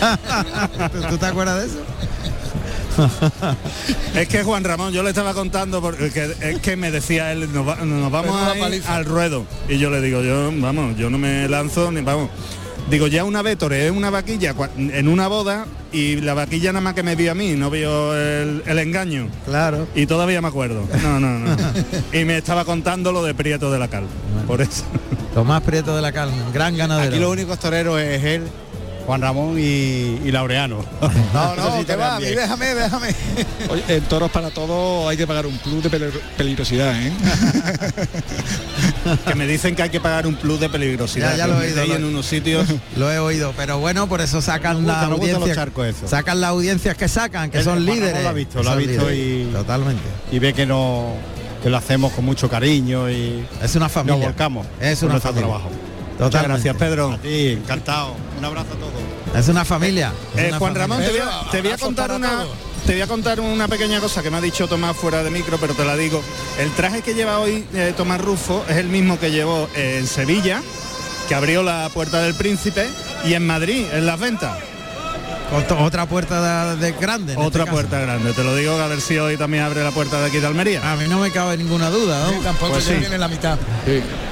[1.10, 1.78] ¿Tú, te acuerdas de eso?
[4.14, 7.52] Es que Juan Ramón, yo le estaba contando porque que- es que me decía él,
[7.52, 9.46] nos, va- nos vamos a ir al ruedo.
[9.68, 12.30] Y yo le digo, yo, vamos, yo no me lanzo ni vamos.
[12.90, 16.94] Digo, ya una vez toreé una vaquilla en una boda y la vaquilla nada más
[16.94, 19.28] que me vio a mí, no vio el, el engaño.
[19.44, 19.86] Claro.
[19.94, 20.88] Y todavía me acuerdo.
[21.00, 21.56] No, no, no.
[22.12, 24.06] y me estaba contando lo de Prieto de la Cal.
[24.46, 24.84] Por eso.
[25.34, 27.10] Tomás Prieto de la Calma, gran ganadero.
[27.10, 28.42] Aquí los únicos toreros es él,
[29.10, 30.84] Juan Ramón y, y Laureano.
[31.00, 31.08] No,
[31.52, 33.08] Eso no, sí que va, a mí déjame, déjame.
[33.68, 37.12] Oye, en toros para todo hay que pagar un plus de peligro- peligrosidad, ¿eh?
[39.26, 41.36] que me dicen que hay que pagar un plus de peligrosidad.
[41.36, 42.68] Ya, lo he oído, lo- en unos sitios.
[42.96, 45.56] Lo he oído, pero bueno, por eso sacan gusta, audiencias.
[45.56, 46.08] charcos esos.
[46.10, 48.22] Sacan las audiencias que sacan, que son líderes.
[48.22, 49.48] lo ha visto, lo ha visto líderes.
[49.48, 50.04] y- Totalmente.
[50.30, 51.14] Y ve que no
[51.64, 54.18] que lo hacemos con mucho cariño y Es una familia.
[54.18, 55.48] nos volcamos Es una familia.
[55.48, 55.68] trabajo.
[56.24, 57.12] Muchas gracias, Pedro.
[57.12, 58.14] A ti, encantado.
[58.38, 59.40] Un abrazo a todos.
[59.40, 60.12] Es una familia.
[60.34, 60.96] es Eh, una Juan familia.
[60.96, 62.44] Ramón, te voy, a, te voy a abrazos contar una
[62.86, 65.58] te voy a contar una pequeña cosa que me ha dicho Tomás fuera de micro,
[65.58, 66.22] pero te la digo.
[66.58, 70.62] El traje que lleva hoy eh, Tomás Rufo es el mismo que llevó en Sevilla,
[71.28, 72.88] que abrió la puerta del príncipe,
[73.24, 74.56] y en Madrid, en las ventas.
[75.52, 77.32] Ot- Otra puerta de, de grande.
[77.34, 77.72] Otra este caso.
[77.72, 78.32] puerta grande.
[78.32, 80.92] Te lo digo a ver si hoy también abre la puerta de aquí de Almería.
[80.92, 82.24] A mí no me cabe ninguna duda.
[82.26, 82.30] ¿no?
[82.30, 82.94] Sí, tampoco Pues sí.
[82.94, 83.58] viene la mitad.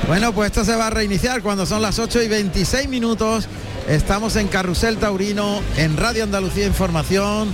[0.06, 3.48] Bueno, pues esto se va a reiniciar cuando son las 8 y 26 minutos.
[3.88, 7.48] Estamos en Carrusel Taurino, en Radio Andalucía Información,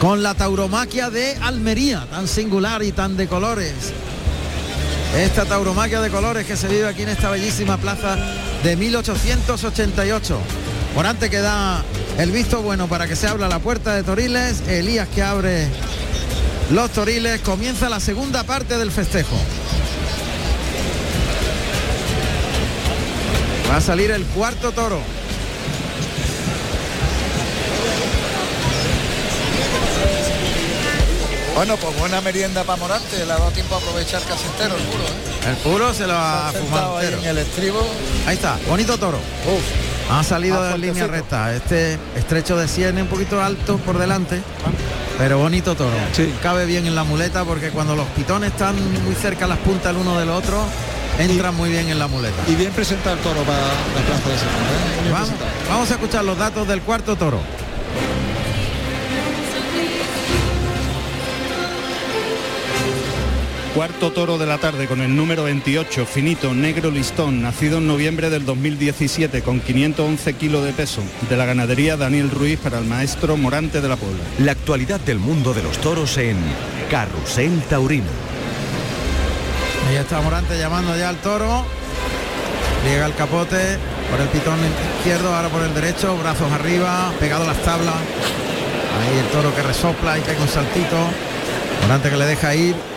[0.00, 3.72] con la tauromaquia de Almería, tan singular y tan de colores.
[5.16, 8.16] Esta tauromaquia de colores que se vive aquí en esta bellísima plaza
[8.62, 10.38] de 1888.
[10.94, 11.82] Por antes que da
[12.18, 15.68] el visto bueno para que se abra la puerta de Toriles, Elías que abre
[16.70, 19.36] los Toriles, comienza la segunda parte del festejo.
[23.70, 25.00] Va a salir el cuarto toro.
[31.54, 34.82] Bueno, pues buena merienda para Morante, le ha dado tiempo a aprovechar casi entero el
[34.82, 35.04] puro.
[35.04, 35.50] ¿eh?
[35.50, 37.80] El puro se lo ha fumado ahí en el estribo.
[38.26, 39.18] Ahí está, bonito toro.
[39.18, 39.62] Uf,
[40.10, 41.54] Ha salido Ah, en línea recta.
[41.54, 44.40] Este estrecho de sien un poquito alto por delante.
[45.18, 45.94] Pero bonito toro.
[46.12, 46.32] Sí.
[46.42, 49.98] Cabe bien en la muleta porque cuando los pitones están muy cerca las puntas el
[49.98, 50.62] uno del otro,
[51.18, 52.42] entran muy bien en la muleta.
[52.48, 55.08] Y bien presentado el toro para la plaza de Sevilla.
[55.08, 55.12] ¿eh?
[55.12, 55.30] Vamos,
[55.68, 57.38] vamos a escuchar los datos del cuarto toro.
[63.74, 68.30] Cuarto toro de la tarde con el número 28, finito, negro listón, nacido en noviembre
[68.30, 73.36] del 2017 con 511 kilos de peso, de la ganadería Daniel Ruiz para el maestro
[73.36, 74.22] Morante de la Puebla.
[74.38, 76.36] La actualidad del mundo de los toros en
[76.88, 78.06] Carrusel Taurino.
[79.88, 81.64] Ahí está Morante llamando ya al toro.
[82.88, 83.76] Llega el capote
[84.08, 84.60] por el pitón
[84.98, 87.96] izquierdo, ahora por el derecho, brazos arriba, pegado a las tablas.
[87.96, 90.96] Ahí el toro que resopla y pega un saltito.
[91.82, 92.93] Morante que le deja ir.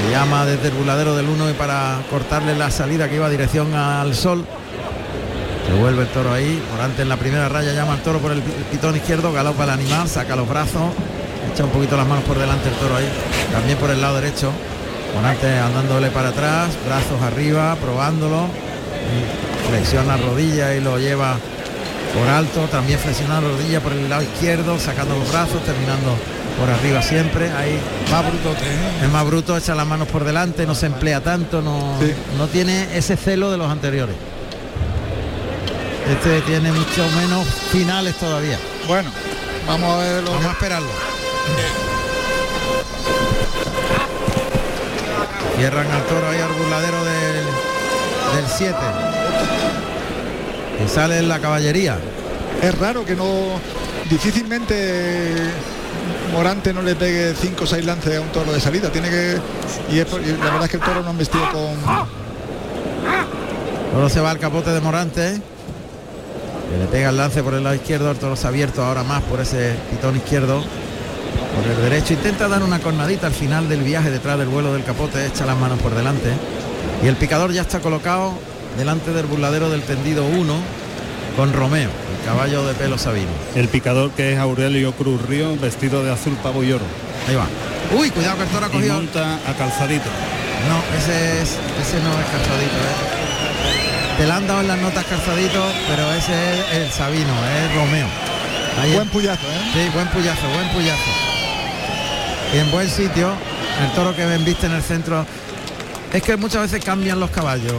[0.00, 3.74] Le llama desde el buladero del 1 y para cortarle la salida que iba dirección
[3.74, 4.44] al sol.
[5.66, 6.62] Se vuelve el toro ahí.
[6.72, 10.08] Morante en la primera raya llama al toro por el pitón izquierdo, galopa el animal,
[10.08, 10.92] saca los brazos,
[11.52, 13.08] echa un poquito las manos por delante el toro ahí.
[13.52, 14.50] También por el lado derecho.
[15.14, 18.46] Morante andándole para atrás, brazos arriba, probándolo.
[19.68, 21.36] Flexiona rodilla y lo lleva
[22.18, 22.62] por alto.
[22.70, 26.16] También flexiona la rodilla por el lado izquierdo, sacando los brazos, terminando
[26.58, 27.50] por arriba siempre.
[27.52, 27.78] Ahí
[28.10, 28.64] más brutote.
[28.64, 29.04] ¿eh?
[29.04, 32.12] es más bruto, echa las manos por delante, no se emplea tanto, no, Sí.
[32.38, 34.14] no tiene ese celo de los anteriores.
[36.10, 38.58] Este tiene mucho menos finales todavía.
[38.88, 39.10] Bueno,
[39.66, 40.88] vamos a ver lo Vamos a esperarlo.
[45.56, 48.74] Cierran al toro ahí al burladero del 7.
[50.84, 51.98] Y sale en la caballería.
[52.62, 53.60] Es raro que no.
[54.10, 55.34] Difícilmente
[56.32, 58.90] Morante no le pegue 5 o 6 lances a un toro de salida.
[58.90, 59.38] Tiene que.
[59.90, 61.76] Y, la verdad es que el toro no han vestido con.
[63.92, 65.40] Toro se va al capote de Morante.
[66.70, 68.10] Que le pega el lance por el lado izquierdo.
[68.10, 70.62] El toro se ha abierto ahora más por ese pitón izquierdo.
[70.62, 72.14] Por el derecho.
[72.14, 75.26] Intenta dar una cornadita al final del viaje detrás del vuelo del capote.
[75.26, 76.30] Echa las manos por delante.
[77.02, 78.32] Y el picador ya está colocado
[78.78, 80.81] delante del burladero del tendido 1
[81.36, 83.30] con Romeo, el caballo de pelo sabino.
[83.54, 86.84] El picador que es Aurelio Cruz Río, vestido de azul pavo y oro.
[87.28, 87.46] Ahí va.
[87.98, 88.94] Uy, cuidado que el toro ha Y cogido.
[88.94, 90.04] monta a calzadito.
[90.68, 94.18] No, ese es ese no es calzadito, ¿eh?
[94.18, 98.06] Te la han dado en las notas calzadito, pero ese es el Sabino, es Romeo.
[98.80, 99.70] Ahí Buen puyazo, ¿eh?
[99.72, 101.10] Sí, buen puyazo, buen puyazo.
[102.54, 103.32] Y en buen sitio,
[103.82, 105.26] el toro que ven viste en el centro.
[106.12, 107.72] Es que muchas veces cambian los caballos.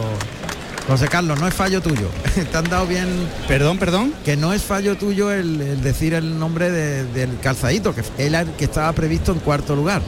[0.86, 2.08] José Carlos, no es fallo tuyo.
[2.52, 3.08] Te han dado bien.
[3.48, 4.12] Perdón, perdón.
[4.24, 8.34] Que no es fallo tuyo el, el decir el nombre de- del calzadito, que él
[8.34, 10.02] era el que estaba previsto en cuarto lugar.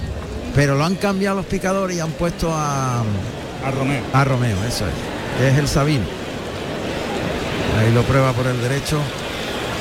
[0.54, 4.02] Pero lo han cambiado los picadores y han puesto a, A Romeo.
[4.12, 5.52] a Romeo, eso es.
[5.52, 6.04] Es el Sabino.
[7.78, 8.98] Ahí lo prueba por el derecho.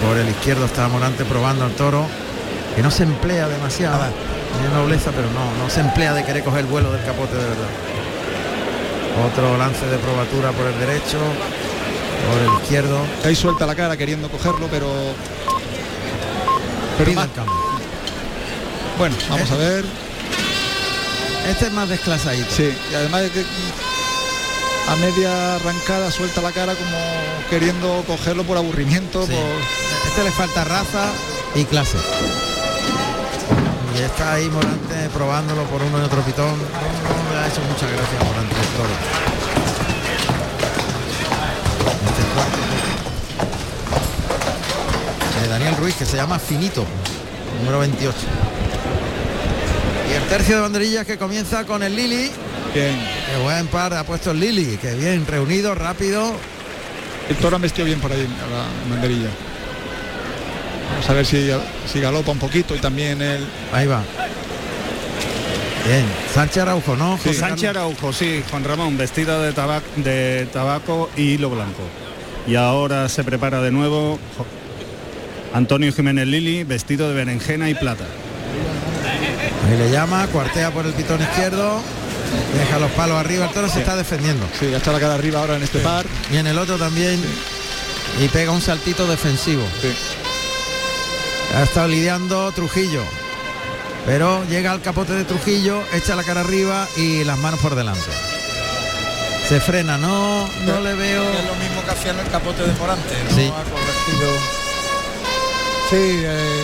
[0.06, 2.06] Por el izquierdo está Morante probando al toro.
[2.76, 4.00] Que no se emplea demasiado.
[4.60, 7.44] Tiene nobleza, pero no, no se emplea de querer coger el vuelo del capote de
[7.44, 7.70] verdad.
[9.24, 11.18] Otro lance de probatura por el derecho.
[12.32, 13.00] Por el izquierdo.
[13.24, 14.88] Ahí suelta la cara queriendo cogerlo, pero.
[16.98, 17.28] Pero más-
[18.98, 19.86] bueno, vamos a ver.
[21.50, 22.50] Este es más desclasadito.
[22.50, 23.46] Sí, y además de que
[24.88, 26.98] a media arrancada suelta la cara como
[27.50, 29.26] queriendo cogerlo por aburrimiento.
[29.28, 29.34] Sí.
[29.34, 31.10] por- Este le falta raza
[31.54, 31.98] y clase.
[33.98, 36.56] Y está ahí Morante probándolo por uno y otro pitón.
[37.36, 38.96] Le ha hecho mucha gracia a Morante el toro.
[42.06, 42.58] Este cuarto.
[45.42, 46.86] De Daniel Ruiz, que se llama Finito,
[47.60, 48.18] número 28.
[50.10, 52.32] Y el tercio de banderillas que comienza con el Lili.
[52.74, 52.98] Bien.
[53.30, 54.78] Qué buen par ha puesto el Lili.
[54.78, 56.32] Que bien, reunido, rápido.
[57.30, 59.30] El toro ha vestido bien por ahí a la banderilla.
[60.92, 61.52] Vamos a ver si,
[61.92, 63.46] si galopa un poquito y también el.
[63.74, 64.04] Ahí va.
[65.86, 67.20] Bien, Sánchez Araujo, ¿no?
[67.34, 67.70] Sánchez?
[67.70, 71.84] Araujo, sí, Juan Ramón, vestido de, tabac- de tabaco y hilo blanco.
[72.48, 74.20] Y ahora se prepara de nuevo
[75.54, 78.06] Antonio Jiménez Lili, vestido de berenjena y plata.
[79.70, 81.80] Ahí le llama, cuartea por el pitón izquierdo,
[82.58, 84.46] deja los palos arriba, el toro se está defendiendo.
[84.60, 86.06] Sí, ya está la cara arriba ahora en este par.
[86.32, 87.20] Y en el otro también.
[88.24, 89.64] Y pega un saltito defensivo.
[89.82, 89.90] Sí.
[91.56, 93.04] Ha estado lidiando Trujillo.
[94.06, 98.12] Pero llega al capote de Trujillo, echa la cara arriba y las manos por delante.
[99.50, 101.24] Se frena, no, no le veo.
[101.24, 103.36] Es lo mismo que hacía en el capote de Morante, ¿no?
[103.36, 103.48] Sí.
[103.48, 104.32] Ha corregido.
[105.90, 106.64] Sí, eh,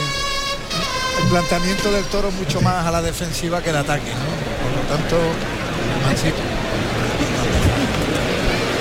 [1.21, 4.17] el planteamiento del toro es mucho más a la defensiva que el ataque, ¿no?
[4.63, 5.17] Por lo tanto,
[6.05, 6.37] mansito.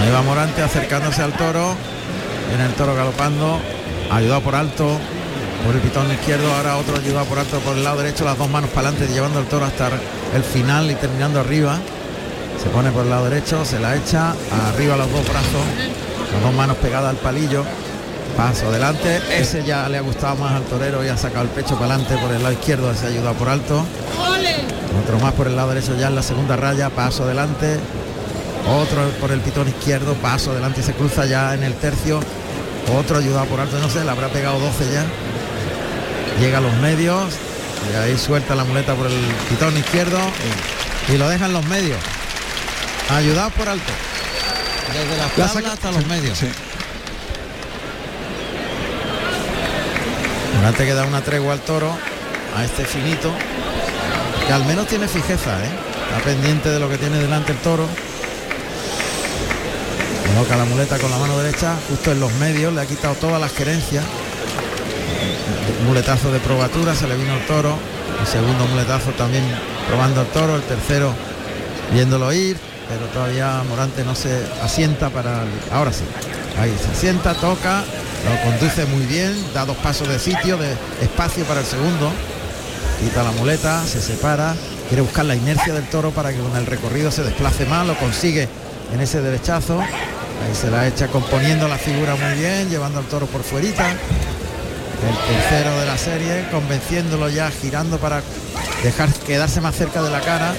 [0.03, 1.75] Ahí va Morante acercándose al toro.
[2.49, 3.61] Viene el toro galopando.
[4.11, 4.99] Ayudado por alto.
[5.64, 6.53] Por el pitón izquierdo.
[6.55, 8.25] Ahora otro ayudado por alto por el lado derecho.
[8.25, 9.12] Las dos manos para adelante.
[9.12, 9.90] Llevando al toro hasta
[10.35, 11.79] el final y terminando arriba.
[12.62, 13.64] Se pone por el lado derecho.
[13.64, 14.35] Se la echa.
[14.73, 15.64] Arriba los dos brazos.
[16.33, 17.64] Las dos manos pegadas al palillo.
[18.37, 19.20] Paso adelante.
[19.31, 22.16] Ese ya le ha gustado más al torero y ha sacado el pecho para adelante
[22.16, 22.90] por el lado izquierdo.
[22.90, 23.85] Ese ayudado por alto.
[25.03, 26.90] Otro más por el lado derecho ya en la segunda raya.
[26.90, 27.79] Paso adelante.
[28.68, 32.20] Otro por el pitón izquierdo, paso adelante y se cruza ya en el tercio.
[32.96, 35.05] Otro ayudado por alto, no sé, le habrá pegado 12 ya.
[36.40, 37.35] Llega a los medios
[37.92, 40.18] y ahí suelta la muleta por el pitón izquierdo
[41.12, 41.98] y lo deja en los medios.
[43.11, 43.92] Ayudado por alto.
[44.92, 46.38] Desde las La tablas hasta los sí, medios.
[46.38, 46.46] sí.
[50.57, 51.96] Morante que da una tregua al toro,
[52.57, 53.33] a este finito,
[54.46, 55.68] que al menos tiene fijeza, ¿eh?
[56.09, 57.87] está pendiente de lo que tiene delante el toro.
[60.35, 63.40] Coloca la muleta con la mano derecha, justo en los medios, le ha quitado todas
[63.40, 64.05] las querencias.
[65.86, 67.76] Muletazo de probatura, se le vino el toro.
[68.20, 69.44] El segundo muletazo también
[69.88, 71.12] probando el toro, el tercero
[71.92, 72.56] viéndolo ir,
[72.88, 75.44] pero todavía Morante no se asienta para...
[75.72, 76.04] Ahora sí,
[76.60, 77.82] ahí se asienta, toca,
[78.24, 82.10] lo conduce muy bien, da dos pasos de sitio, de espacio para el segundo,
[83.00, 84.54] quita la muleta, se separa,
[84.88, 87.96] quiere buscar la inercia del toro para que con el recorrido se desplace más, lo
[87.96, 88.48] consigue
[88.92, 93.26] en ese derechazo, ahí se la echa componiendo la figura muy bien, llevando al toro
[93.26, 93.94] por fuerita,
[95.08, 98.22] el tercero de la serie, convenciéndolo ya, girando para
[98.82, 100.54] dejar quedarse más cerca de la cara.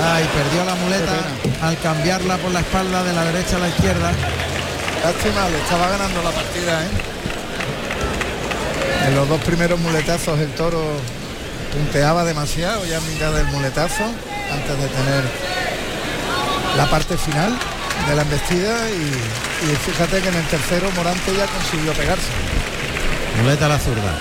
[0.00, 1.16] Ay, perdió la muleta
[1.62, 4.12] al cambiarla por la espalda de la derecha a la izquierda.
[5.02, 6.88] Lástima, le estaba ganando la partida, ¿eh?
[9.08, 10.82] En los dos primeros muletazos el toro
[11.72, 15.24] punteaba demasiado ya a mitad del muletazo antes de tener
[16.76, 17.56] la parte final
[18.08, 22.57] de la embestida y, y fíjate que en el tercero Morante ya consiguió pegarse.
[23.42, 24.12] Muleta a la zurda.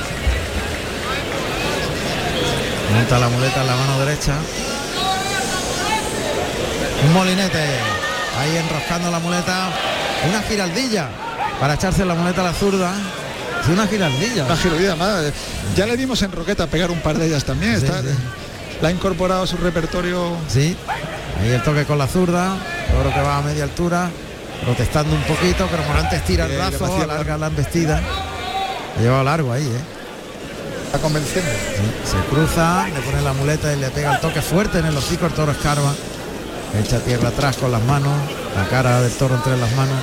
[2.93, 4.34] Monta la muleta en la mano derecha.
[7.06, 7.60] Un molinete.
[8.39, 9.69] Ahí enroscando la muleta.
[10.30, 11.10] Una giraldilla.
[11.60, 12.93] Para echarse la muleta a la zurda.
[13.65, 14.45] Sí, una giraldilla.
[14.45, 15.23] Una girodía más.
[15.75, 17.80] Ya le dimos en Roqueta pegar un par de ellas también.
[17.80, 18.08] Sí, está- sí.
[18.82, 20.38] La ha incorporado a su repertorio.
[20.47, 20.77] Sí.
[21.41, 22.56] Ahí el toque con la zurda.
[22.91, 24.10] Toro que va a media altura.
[24.63, 28.02] Protestando un poquito, pero Morante estira el brazo, alarga la embestida.
[28.98, 29.81] Ha llevado largo ahí, ¿eh?
[30.85, 31.52] Está convenciendo.
[31.52, 34.98] Sí, se cruza, le pone la muleta y le pega el toque fuerte en el
[34.98, 35.93] hocico, el toro escarba.
[36.79, 38.13] Echa tierra atrás con las manos,
[38.56, 39.98] La cara del toro entre las manos.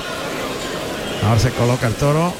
[1.27, 2.33] Ahora se coloca el toro.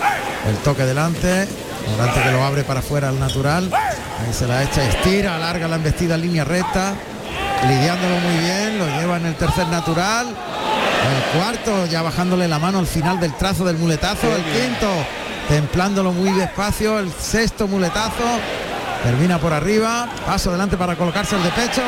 [0.47, 1.47] El toque delante.
[1.91, 3.69] Morante que lo abre para afuera al natural.
[3.73, 6.93] Ahí se la echa, estira, alarga la embestida línea recta.
[7.67, 8.77] Lidiándolo muy bien.
[8.77, 10.27] Lo lleva en el tercer natural.
[10.27, 14.35] El cuarto ya bajándole la mano al final del trazo del muletazo.
[14.35, 14.87] El quinto
[15.47, 16.99] templándolo muy despacio.
[16.99, 18.23] El sexto muletazo.
[19.03, 20.09] Termina por arriba.
[20.25, 21.81] Paso adelante para colocarse el de pecho.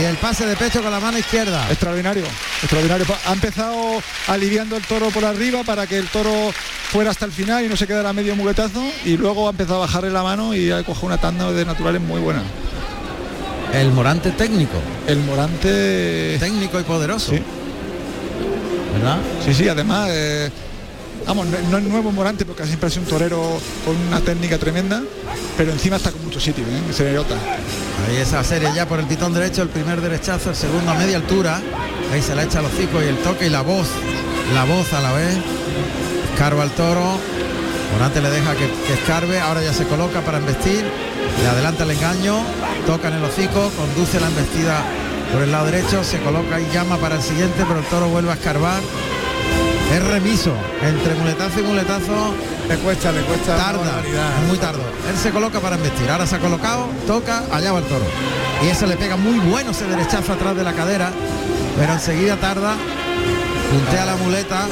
[0.00, 1.66] Y el pase de pecho con la mano izquierda.
[1.70, 2.24] Extraordinario,
[2.62, 3.06] extraordinario.
[3.26, 6.52] Ha empezado aliviando el toro por arriba para que el toro
[6.90, 8.82] fuera hasta el final y no se quedara medio muletazo.
[9.06, 12.02] Y luego ha empezado a bajarle la mano y ha cogido una tanda de naturales
[12.02, 12.42] muy buena.
[13.72, 14.80] El Morante técnico.
[15.06, 17.32] El Morante técnico y poderoso.
[17.32, 17.42] Sí.
[18.94, 19.18] ¿Verdad?
[19.44, 20.50] Sí, sí, además, eh,
[21.26, 25.02] vamos, no, es nuevo Morante porque siempre ha sido un torero con una técnica tremenda,
[25.56, 26.92] pero encima está con mucho sitio, ¿eh?
[26.92, 27.08] se.
[27.08, 31.16] Ahí esa serie ya por el pitón derecho, el primer derechazo, el segundo a media
[31.16, 31.60] altura.
[32.12, 33.88] Ahí se la echa los hocico y el toque y la voz.
[34.54, 35.36] La voz a la vez.
[36.32, 37.18] Escarba al toro.
[37.92, 39.40] Morante le deja que, que escarbe.
[39.40, 40.84] Ahora ya se coloca para embestir.
[41.42, 42.38] Le adelanta el engaño.
[42.86, 43.70] Toca en el hocico.
[43.76, 44.84] Conduce la embestida
[45.32, 46.04] por el lado derecho.
[46.04, 48.80] Se coloca y llama para el siguiente, pero el toro vuelve a escarbar.
[49.94, 50.52] Es remiso.
[50.82, 52.34] Entre muletazo y muletazo.
[52.68, 53.56] Le cuesta, le cuesta.
[53.56, 54.82] Tarda, es muy tardo.
[55.08, 56.10] Él se coloca para embestir.
[56.10, 58.04] Ahora se ha colocado, toca, allá va el toro.
[58.64, 61.10] Y ese le pega muy bueno ese derechazo atrás de la cadera.
[61.78, 62.74] Pero enseguida tarda.
[63.70, 64.66] Puntea la muleta.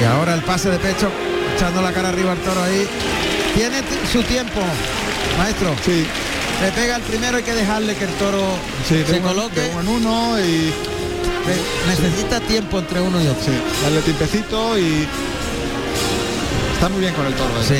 [0.00, 1.08] Y ahora el pase de pecho,
[1.56, 2.86] echando la cara arriba al toro ahí.
[3.54, 4.60] Tiene su tiempo,
[5.38, 5.74] maestro.
[5.84, 6.04] Sí,
[6.60, 8.42] Le pega el primero, hay que dejarle que el toro
[8.88, 9.70] sí, se coloque.
[9.70, 10.72] en uno y
[11.46, 13.44] Ne- Necesita tiempo entre uno y otro.
[13.44, 15.06] sí, darle tiempecito y
[16.74, 17.50] está muy bien con el toro.
[17.60, 17.64] ¿eh?
[17.68, 17.74] Sí.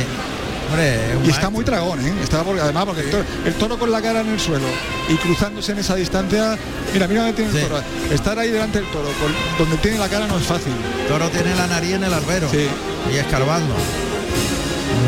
[0.69, 2.13] Hombre, Y está muy dragón, ¿eh?
[2.23, 4.65] Está porque, además porque el toro, el toro con la cara en el suelo
[5.09, 6.57] y cruzándose en esa distancia,
[6.93, 7.59] mira, mira dónde tiene Sí.
[7.59, 7.83] el toro.
[8.11, 10.73] Estar ahí delante del toro, con- donde tiene la cara no es fácil.
[11.09, 12.49] Toro tiene la nariz en el albero.
[12.51, 12.67] Sí.
[13.13, 13.75] Y escarbando.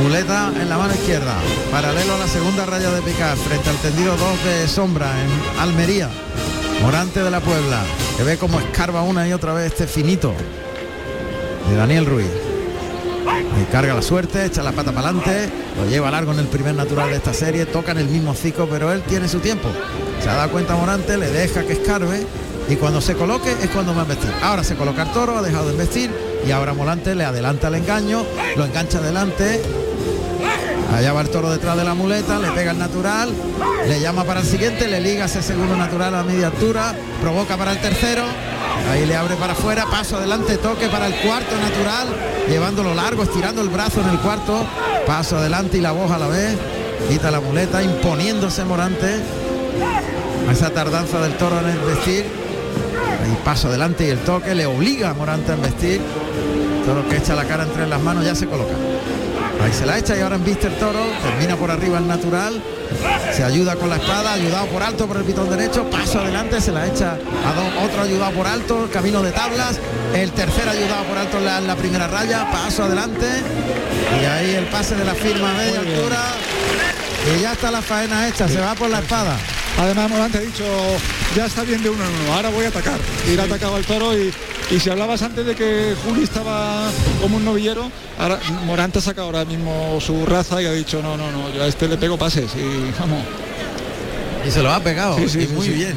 [0.02, 1.34] Muleta en la mano izquierda.
[1.70, 3.36] Paralelo a la segunda raya de picar.
[3.36, 6.10] Frente al tendido 2 de sombra en Almería.
[6.82, 7.82] Morante de la Puebla.
[8.16, 10.34] Que ve como escarba una y otra vez este finito.
[11.68, 12.30] De Daniel Ruiz.
[13.26, 16.74] Ahí carga la suerte, echa la pata para adelante, lo lleva largo en el primer
[16.74, 19.68] natural de esta serie, toca en el mismo cico, pero él tiene su tiempo.
[20.22, 22.26] Se ha dado cuenta Morante, le deja que escarbe
[22.68, 24.30] y cuando se coloque es cuando va a investir.
[24.42, 26.10] Ahora se coloca el toro, ha dejado de investir
[26.46, 28.24] y ahora Morante le adelanta el engaño,
[28.56, 29.60] lo engancha adelante.
[30.96, 33.28] Allá va el toro detrás de la muleta, le pega el natural,
[33.86, 37.72] le llama para el siguiente, le liga ese segundo natural a media altura, provoca para
[37.72, 38.22] el tercero,
[38.90, 42.08] ahí le abre para afuera, paso adelante, toque para el cuarto natural,
[42.48, 44.66] llevándolo largo, estirando el brazo en el cuarto,
[45.06, 46.56] paso adelante y la voz a la vez,
[47.10, 49.20] quita la muleta, imponiéndose Morante
[50.50, 52.24] esa tardanza del toro en el vestir,
[53.22, 56.00] ahí paso adelante y el toque le obliga a Morante a investir,
[56.86, 58.72] toro que echa la cara entre las manos ya se coloca.
[59.62, 62.62] Ahí se la echa y ahora embiste el toro, termina por arriba el natural,
[63.32, 66.72] se ayuda con la espada, ayudado por alto por el pitón derecho, paso adelante, se
[66.72, 69.80] la echa a dos, otro ayudado por alto, camino de tablas,
[70.14, 73.26] el tercer ayudado por alto en la, en la primera raya, paso adelante,
[74.20, 76.18] y ahí el pase de la firma a media altura,
[77.34, 79.36] y ya está la faena hecha, se va por la espada.
[79.78, 80.64] Además Morante ha dicho,
[81.34, 82.98] ya está bien de uno en uno, ahora voy a atacar.
[83.26, 84.32] Y le ha atacado al toro y,
[84.70, 86.88] y si hablabas antes de que Juli estaba
[87.20, 91.16] como un novillero, ahora Morante ha sacado ahora mismo su raza y ha dicho, no,
[91.16, 93.22] no, no, yo a este le pego pases y vamos.
[94.46, 95.72] Y se lo ha pegado, Sí, sí, y sí, muy sí.
[95.72, 95.94] bien.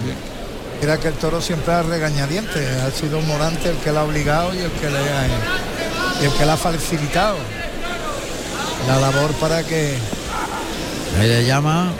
[0.81, 4.53] Mira que el toro siempre ha regañadientes, ha sido Morante el que la ha obligado
[4.55, 5.27] y el que le ha,
[6.21, 7.37] y el que la ha facilitado
[8.87, 9.95] la labor para que
[11.19, 11.91] Ahí le llama,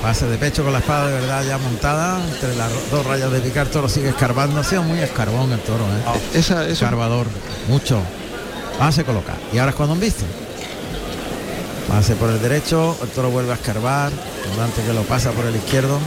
[0.00, 3.40] Pase de pecho con la espada de verdad ya montada entre las dos rayas de
[3.40, 4.60] picar toro sigue escarbando.
[4.60, 6.38] Ha sido muy escarbón el toro ¿eh?
[6.38, 7.26] Esa, eso, escarbador
[7.68, 8.00] mucho.
[8.80, 9.34] Ah se coloca.
[9.52, 10.24] Y ahora es cuando viste
[11.88, 14.10] pase por el derecho el toro vuelve a escarbar
[14.62, 15.98] antes que lo pasa por el izquierdo.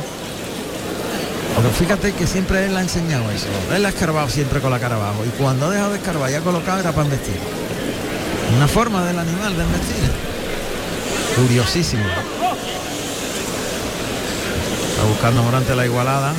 [1.55, 3.47] Pero fíjate que siempre él le ha enseñado eso.
[3.73, 5.23] Él ha escarbado siempre con la cara abajo.
[5.26, 7.36] Y cuando ha dejado de escarbar y ha colocado era para investir
[8.55, 10.11] una forma del animal de investir
[11.36, 12.03] curiosísimo
[15.08, 16.34] buscando Morante la igualada.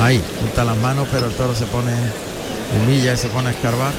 [0.00, 1.92] Ahí, junta las manos, pero el toro se pone,
[2.76, 3.92] humilla y se pone a escarbar.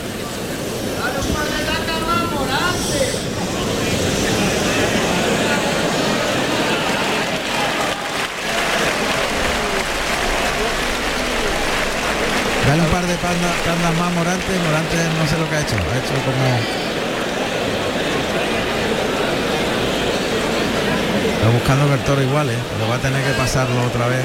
[12.67, 15.97] Dale un par de pandas, más Morante, Morante no sé lo que ha hecho, ha
[15.97, 16.90] hecho como
[21.41, 24.23] Está buscando que el toro iguale, lo va a tener que pasarlo otra vez.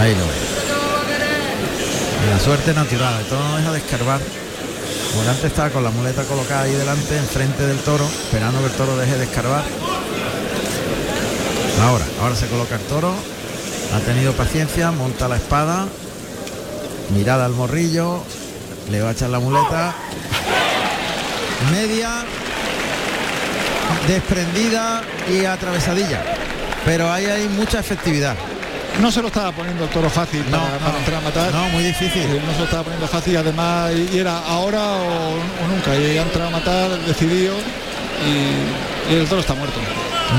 [0.00, 0.46] Ahí lo ve.
[2.30, 4.20] La suerte natural, el toro no deja de escarbar.
[5.16, 8.96] Morante está con la muleta colocada ahí delante, enfrente del toro, esperando que el toro
[8.96, 9.62] deje de escarbar.
[11.82, 13.12] Ahora, ahora se coloca el toro.
[13.94, 15.86] Ha tenido paciencia, monta la espada.
[17.14, 18.22] Mirada al morrillo.
[18.90, 19.94] Le va a echar la muleta.
[21.70, 22.24] Media.
[24.06, 26.22] Desprendida y atravesadilla.
[26.84, 28.34] Pero ahí hay mucha efectividad.
[29.00, 30.98] No se lo estaba poniendo el toro fácil para, No, para no.
[30.98, 31.52] entrar a matar.
[31.52, 32.22] No, muy difícil.
[32.22, 35.94] Eh, No se lo estaba poniendo fácil, además, y era ahora o, o nunca.
[35.96, 37.54] Y ha entrado a matar, decidido,
[38.24, 39.78] y, y el toro está muerto.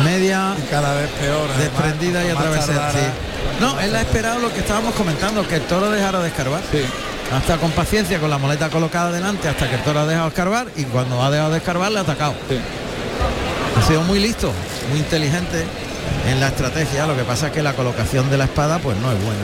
[0.03, 0.55] Media.
[0.57, 1.49] Y cada vez peor.
[1.53, 2.91] además, desprendida y atravesada.
[2.91, 2.97] sí.
[3.59, 6.61] No, él ha esperado lo que estábamos comentando, que el toro dejara de escarbar.
[6.71, 6.79] Sí.
[7.33, 10.29] Hasta con paciencia, con la muleta colocada delante, hasta que el toro ha dejado de
[10.29, 12.33] escarbar y cuando ha dejado de escarbar le ha atacado.
[12.47, 12.57] Sí.
[13.77, 14.51] Ha sido muy listo,
[14.89, 15.65] muy inteligente
[16.29, 17.05] en la estrategia.
[17.05, 19.43] Lo que pasa es que la colocación de la espada pues no es buena.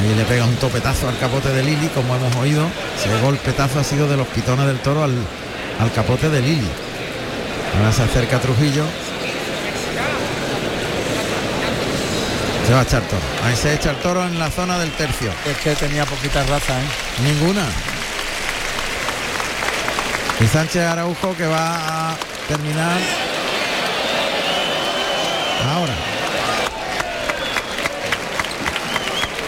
[0.00, 2.66] Ahí le pega un topetazo al capote de Lili, como hemos oído.
[2.96, 5.14] Ese golpetazo ha sido de los pitones del toro al,
[5.80, 6.68] al capote de Lili.
[7.78, 8.84] Ahora se acerca Trujillo.
[12.72, 13.22] Se va a echar toro.
[13.44, 15.30] Ahí se echa el toro en la zona del tercio.
[15.44, 16.84] Es que tenía poquita raza, ¿eh?
[17.22, 17.66] Ninguna.
[20.40, 22.16] Y Sánchez Araujo que va a
[22.48, 22.98] terminar
[25.70, 25.92] ahora.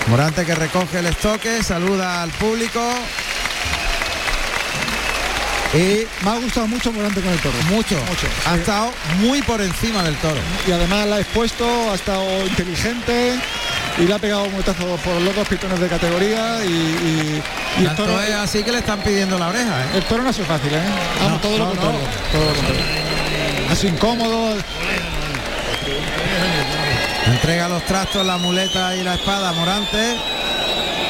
[0.09, 2.83] Morante que recoge el estoque, saluda al público
[5.75, 7.55] y Me ha gustado mucho Morante con el toro.
[7.71, 8.27] mucho, Mucho.
[8.47, 10.41] ha estado muy por encima del toro.
[10.67, 13.35] Y además la ha expuesto, ha estado inteligente
[13.99, 17.43] y le ha pegado un por los dos pitones de categoría y, y-
[17.81, 19.87] y el toro, es así que le están pidiendo la oreja, ¿eh?
[19.97, 20.79] el toro no ha sido fácil, ¿eh?
[21.21, 22.01] Vamos, No, todo, lo no, contrario,
[22.33, 22.83] todo lo contrario.
[23.71, 24.57] Ha sido incómodo,
[27.27, 30.17] Entrega los trastos, la muleta y la espada Morante.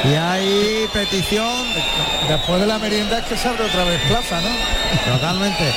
[0.09, 1.65] Y hay petición
[2.27, 4.49] Después de la merienda es que se abre otra vez plaza, ¿no?
[5.13, 5.73] Totalmente.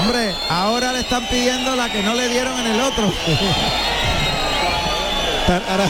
[0.00, 3.10] Hombre, ahora le están pidiendo la que no le dieron en el otro.
[5.70, 5.88] ahora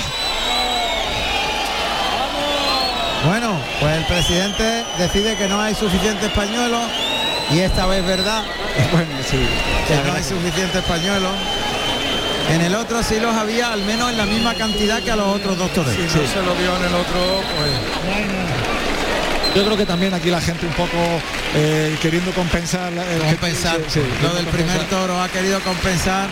[3.27, 6.83] Bueno, pues el presidente decide que no hay suficientes pañuelos
[7.51, 8.45] y esta vez verdad
[8.93, 9.39] bueno, sí.
[9.89, 11.33] que no hay suficientes pañuelos.
[12.51, 15.27] En el otro sí los había, al menos en la misma cantidad que a los
[15.37, 15.97] otros dos toreros.
[16.13, 17.71] Si no se lo vio en el otro, pues
[19.55, 20.99] Yo creo que también aquí la gente un poco
[21.55, 22.93] eh, queriendo compensar.
[22.93, 23.77] el- compensar.
[23.89, 26.29] sí, sí, Lo del primer toro ha querido compensar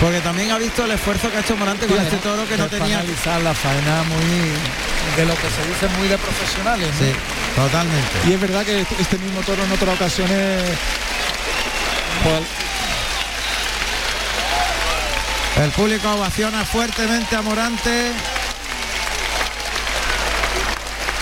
[0.00, 2.56] porque también ha visto el esfuerzo que ha hecho Morante con Sí, este toro que
[2.58, 2.98] no tenía.
[3.00, 6.88] analizar la faena muy de lo que se dice muy de profesionales.
[7.00, 7.06] ¿no?
[7.06, 7.12] Sí,
[7.56, 8.16] totalmente.
[8.28, 10.62] Y es verdad que este- este mismo toro en otras ocasiones.
[12.22, 12.40] pues,
[15.62, 18.12] El público ovaciona fuertemente a Morante.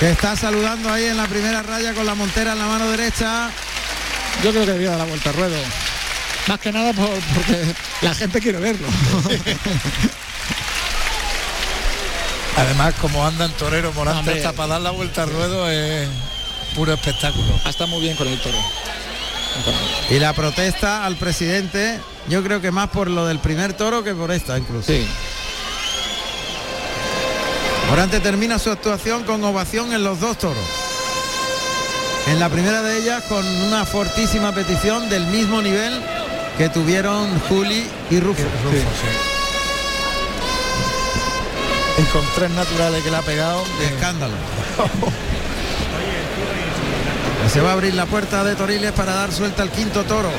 [0.01, 3.51] Que está saludando ahí en la primera raya con la montera en la mano derecha.
[4.43, 5.57] yo creo que debía dar la vuelta al ruedo.
[6.49, 8.89] Más que nada por- porque la gente quiere verlo.
[12.57, 14.37] Además, como anda en torero Morante, Hombre.
[14.39, 16.09] hasta para dar la vuelta al ruedo es
[16.75, 17.59] puro espectáculo.
[17.67, 18.59] Está muy bien con el toro.
[20.11, 21.99] Y la protesta al presidente,
[22.29, 24.93] yo creo que más por lo del primer toro que por esta incluso.
[24.93, 25.07] Sí.
[27.89, 30.57] Morante termina su actuación con ovación en los dos toros.
[32.27, 35.93] En la primera de ellas con una fortísima petición del mismo nivel
[36.57, 38.43] que tuvieron Juli y Rufo.
[38.43, 38.79] Sí.
[42.03, 43.63] Y con tres naturales que le ha pegado.
[43.79, 44.35] de escándalo.
[47.53, 50.31] Se va a abrir la puerta de Toriles para dar suelta al quinto toro.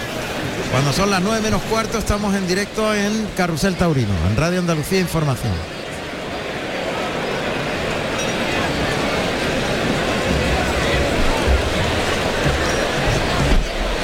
[0.72, 5.00] Cuando son las 9 menos cuarto estamos en directo en Carrusel Taurino, en Radio Andalucía
[5.00, 5.54] Información.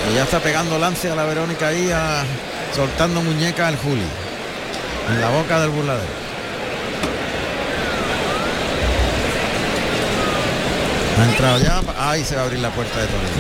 [0.10, 1.92] Y ya está pegando lance a la Verónica ahí,
[2.74, 4.06] soltando muñeca al Juli.
[5.10, 6.21] En la boca del burladero.
[11.20, 13.32] Ha entrado ya, ahí se va a abrir la puerta de Torres.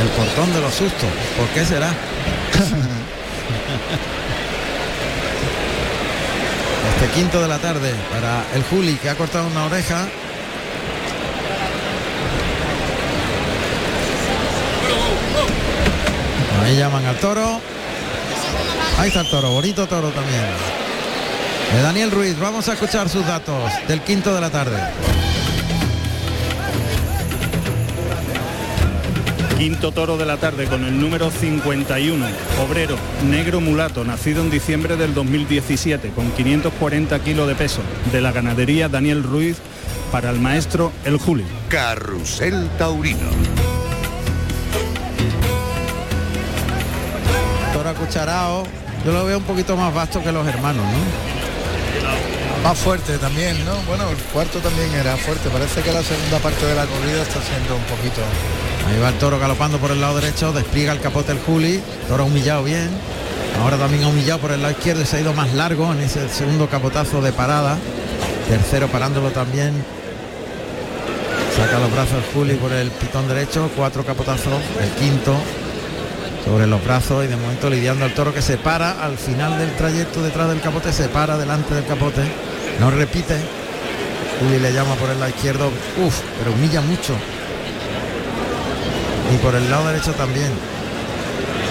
[0.00, 1.88] El portón de los sustos, ¿por qué será?
[7.00, 10.08] Este quinto de la tarde para el Juli que ha cortado una oreja.
[16.64, 17.60] Ahí llaman al toro.
[18.98, 20.77] Ahí está el toro, bonito toro también.
[21.72, 24.78] De Daniel Ruiz, vamos a escuchar sus datos del quinto de la tarde.
[29.58, 32.26] Quinto toro de la tarde con el número 51,
[32.66, 32.96] obrero,
[33.28, 38.88] negro mulato, nacido en diciembre del 2017, con 540 kilos de peso, de la ganadería
[38.88, 39.58] Daniel Ruiz,
[40.10, 41.44] para el maestro El Juli.
[41.68, 43.28] Carrusel Taurino.
[47.74, 48.64] Toro acucharao,
[49.04, 51.37] yo lo veo un poquito más vasto que los hermanos, ¿no?
[52.62, 53.76] Más fuerte también, ¿no?
[53.86, 55.48] Bueno, el cuarto también era fuerte.
[55.48, 58.20] Parece que la segunda parte de la corrida está siendo un poquito.
[58.88, 62.26] Ahí va el toro galopando por el lado derecho, despliega el capote el Juli, toro
[62.26, 62.90] humillado bien.
[63.62, 66.00] Ahora también ha humillado por el lado izquierdo y se ha ido más largo en
[66.00, 67.78] ese segundo capotazo de parada.
[68.48, 69.72] Tercero parándolo también.
[71.56, 75.34] Saca los brazos el Juli por el pitón derecho, cuatro capotazos, el quinto
[76.48, 79.70] sobre los brazos y de momento lidiando al toro que se para al final del
[79.76, 82.22] trayecto detrás del capote, se para delante del capote,
[82.80, 83.36] no repite.
[84.40, 85.66] Juli le llama por el lado izquierdo,
[86.02, 87.14] uff, pero humilla mucho.
[89.34, 90.50] Y por el lado derecho también.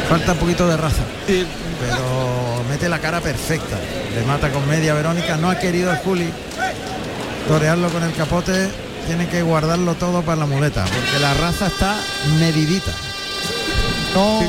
[0.09, 1.03] Falta un poquito de raza.
[1.25, 3.77] Pero mete la cara perfecta.
[4.13, 5.37] Le mata con media Verónica.
[5.37, 6.29] No ha querido el Juli
[7.47, 8.69] torearlo con el capote.
[9.07, 10.83] Tiene que guardarlo todo para la muleta.
[10.83, 11.95] Porque la raza está
[12.37, 12.91] medidita.
[14.17, 14.41] No.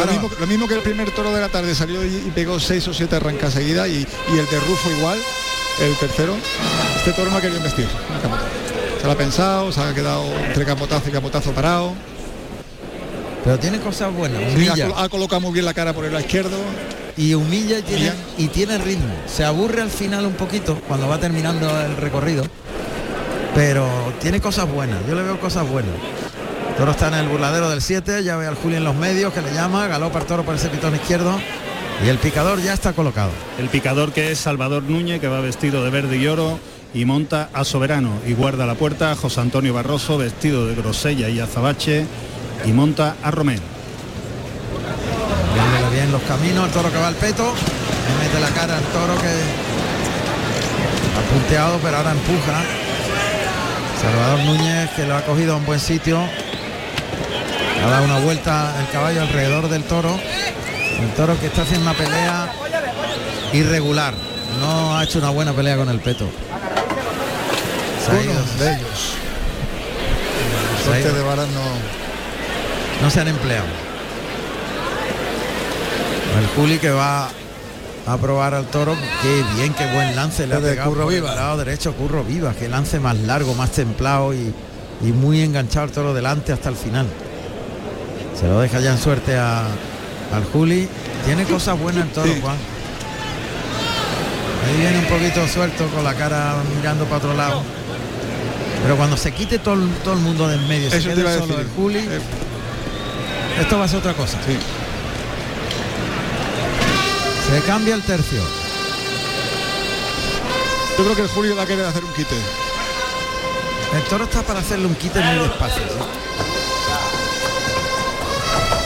[0.00, 2.60] Lo mismo, lo mismo que el primer toro de la tarde salió y, y pegó
[2.60, 5.18] seis o siete arrancas seguidas y, y el de Rufo igual,
[5.80, 6.36] el tercero.
[6.96, 7.88] Este toro no ha querido investir.
[9.00, 11.92] Se lo ha pensado, se ha quedado entre capotazo y capotazo parado.
[13.42, 14.40] Pero tiene cosas buenas.
[14.54, 16.58] Sí, ha, colocado muy bien la cara por el lado izquierdo.
[17.16, 19.12] y humilla y tiene, y tiene ritmo.
[19.26, 22.44] Se aburre al final un poquito cuando va terminando el recorrido,
[23.54, 23.88] pero
[24.20, 24.98] tiene cosas buenas.
[25.08, 25.94] Yo le veo cosas buenas.
[26.80, 29.42] Toro está en el burladero del 7, ya ve al Juli en los medios que
[29.42, 31.38] le llama, galopa el toro por ese pitón izquierdo
[32.02, 33.32] y el picador ya está colocado.
[33.58, 36.58] El picador que es Salvador Núñez, que va vestido de verde y oro
[36.94, 41.28] y monta a Soberano y guarda la puerta a José Antonio Barroso, vestido de grosella
[41.28, 42.06] y azabache
[42.64, 43.60] y monta a Romero.
[45.52, 48.84] Viéndole bien los caminos, el toro que va al peto, le mete la cara al
[48.84, 49.28] toro que
[51.18, 52.62] ha punteado pero ahora empuja.
[54.00, 56.22] Salvador Núñez que lo ha cogido a un buen sitio.
[57.84, 60.18] Ha dado una vuelta el caballo alrededor del toro.
[61.00, 62.52] El toro que está haciendo una pelea
[63.52, 64.14] irregular.
[64.60, 66.26] No ha hecho una buena pelea con el peto.
[68.04, 69.14] Se ha Uno de ellos.
[70.76, 71.62] se ha Suerte ido- de varas no.
[73.04, 73.66] no se han empleado.
[76.38, 77.28] El Juli que va
[78.06, 78.94] a probar al toro.
[79.22, 81.34] Qué bien, qué buen lance le ha De pegado Curro Viva.
[81.34, 82.52] lado derecho Curro Viva.
[82.58, 84.52] Qué lance más largo, más templado y,
[85.02, 87.06] y muy enganchado el toro delante hasta el final.
[88.40, 89.66] Se lo deja ya en suerte a-
[90.34, 90.88] al Juli.
[91.26, 92.40] Tiene cosas buenas el toro, Sí.
[92.40, 92.56] Juan.
[94.66, 97.62] Ahí viene un poquito suelto con la cara mirando para otro lado.
[98.82, 101.14] Pero cuando se quite todo, el- todo el mundo de en medio, se Eso te
[101.16, 101.60] quede solo decir.
[101.60, 102.20] el Juli, Eh,
[103.60, 104.38] esto va a ser otra cosa.
[104.46, 104.56] sí.
[107.52, 108.40] Se cambia el tercio.
[110.96, 112.34] Yo creo que el Julio va a querer hacer un quite.
[113.96, 115.82] El toro está para hacerle un quite muy despacio.
[115.82, 116.59] ¿sí?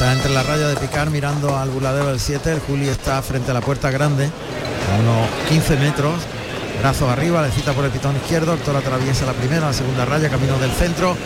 [0.05, 2.53] Está entre la raya de picar mirando al burladero del 7.
[2.53, 6.13] El Juli está frente a la puerta grande, a unos 15 metros.
[6.81, 8.53] Brazos arriba, le cita por el pitón izquierdo.
[8.53, 11.17] El toro atraviesa la primera, la segunda raya, camino del centro.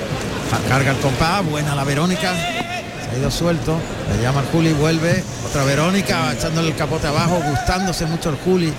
[0.69, 2.33] Carga el compás, buena la Verónica.
[2.33, 3.77] Se ha ido suelto.
[4.15, 5.25] Le llama al Juli, vuelve.
[5.45, 8.73] Otra Verónica, echándole el capote abajo, gustándose mucho el Juli.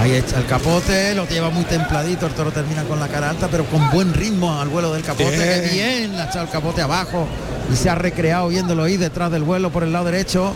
[0.00, 3.48] Ahí echa el capote, lo lleva muy templadito, el toro termina con la cara alta,
[3.48, 5.30] pero con buen ritmo al vuelo del capote.
[5.30, 5.62] Bien.
[5.62, 7.26] Qué bien, ha echado el capote abajo
[7.72, 10.54] y se ha recreado viéndolo ahí detrás del vuelo por el lado derecho,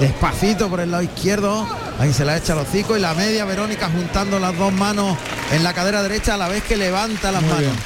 [0.00, 1.66] despacito por el lado izquierdo.
[1.98, 5.16] Ahí se la echa el hocico y la media Verónica juntando las dos manos
[5.52, 7.66] en la cadera derecha a la vez que levanta las Muy manos.
[7.66, 7.76] bien.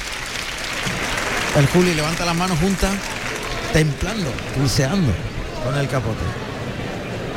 [1.57, 2.91] El Juli levanta las manos juntas,
[3.73, 5.11] templando, pulseando
[5.63, 6.23] con el capote.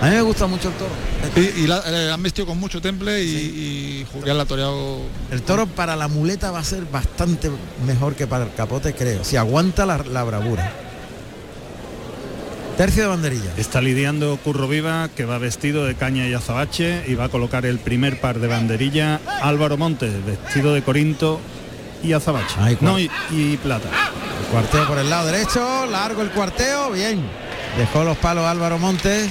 [0.03, 0.91] A mí me gusta mucho el toro.
[1.37, 4.99] Y, y la, eh, han vestido con mucho temple y, y Julián la ha toreado.
[5.31, 7.53] El toro para la muleta va a ser bastante
[7.87, 9.23] mejor que para el capote, creo.
[9.23, 10.73] Si aguanta la, la bravura.
[12.77, 13.53] Tercio de banderilla.
[13.57, 17.65] Está lidiando Curro Viva, que va vestido de caña y azabache y va a colocar
[17.65, 21.39] el primer par de banderilla Álvaro Montes, vestido de Corinto
[22.03, 22.57] y azabache.
[22.81, 23.89] No, y, y plata.
[24.41, 27.23] El cuarteo por el lado derecho, largo el cuarteo, bien.
[27.79, 29.31] Dejó los palos Álvaro Montes.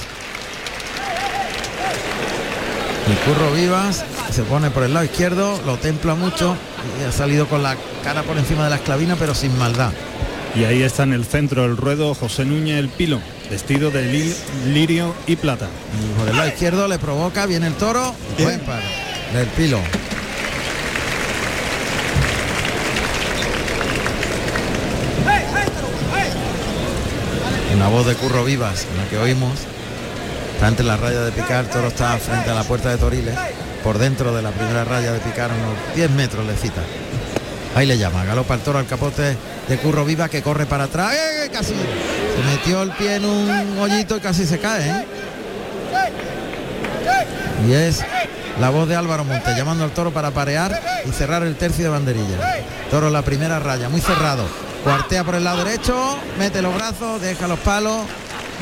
[3.08, 6.56] Y Curro Vivas se pone por el lado izquierdo, lo templa mucho
[7.02, 9.91] y ha salido con la cara por encima de la esclavina, pero sin maldad.
[10.56, 14.36] Y ahí está en el centro del ruedo José Núñez el Pilo, vestido de li-
[14.74, 15.68] lirio y plata.
[15.99, 18.82] Y por el lado izquierdo le provoca, viene el toro, buen palo
[19.34, 19.80] del pilo.
[27.72, 29.52] En la voz de Curro Vivas, en la que oímos.
[30.62, 33.36] Está la raya de picar, toro está frente a la puerta de Toriles,
[33.84, 36.82] por dentro de la primera raya de picar, unos 10 metros le cita.
[37.76, 39.36] Ahí le llama, galopa el toro al capote
[39.68, 41.16] de Curro Viva que corre para atrás.
[41.16, 44.88] ¡Eh, Casi se metió el pie en un hoyito y casi se cae.
[44.88, 45.05] ¿eh?
[47.68, 48.05] Y es
[48.59, 51.89] la voz de Álvaro Monte llamando al toro para parear y cerrar el tercio de
[51.89, 52.64] banderilla.
[52.91, 54.45] Toro la primera raya, muy cerrado.
[54.84, 58.03] Cuartea por el lado derecho, mete los brazos, deja los palos.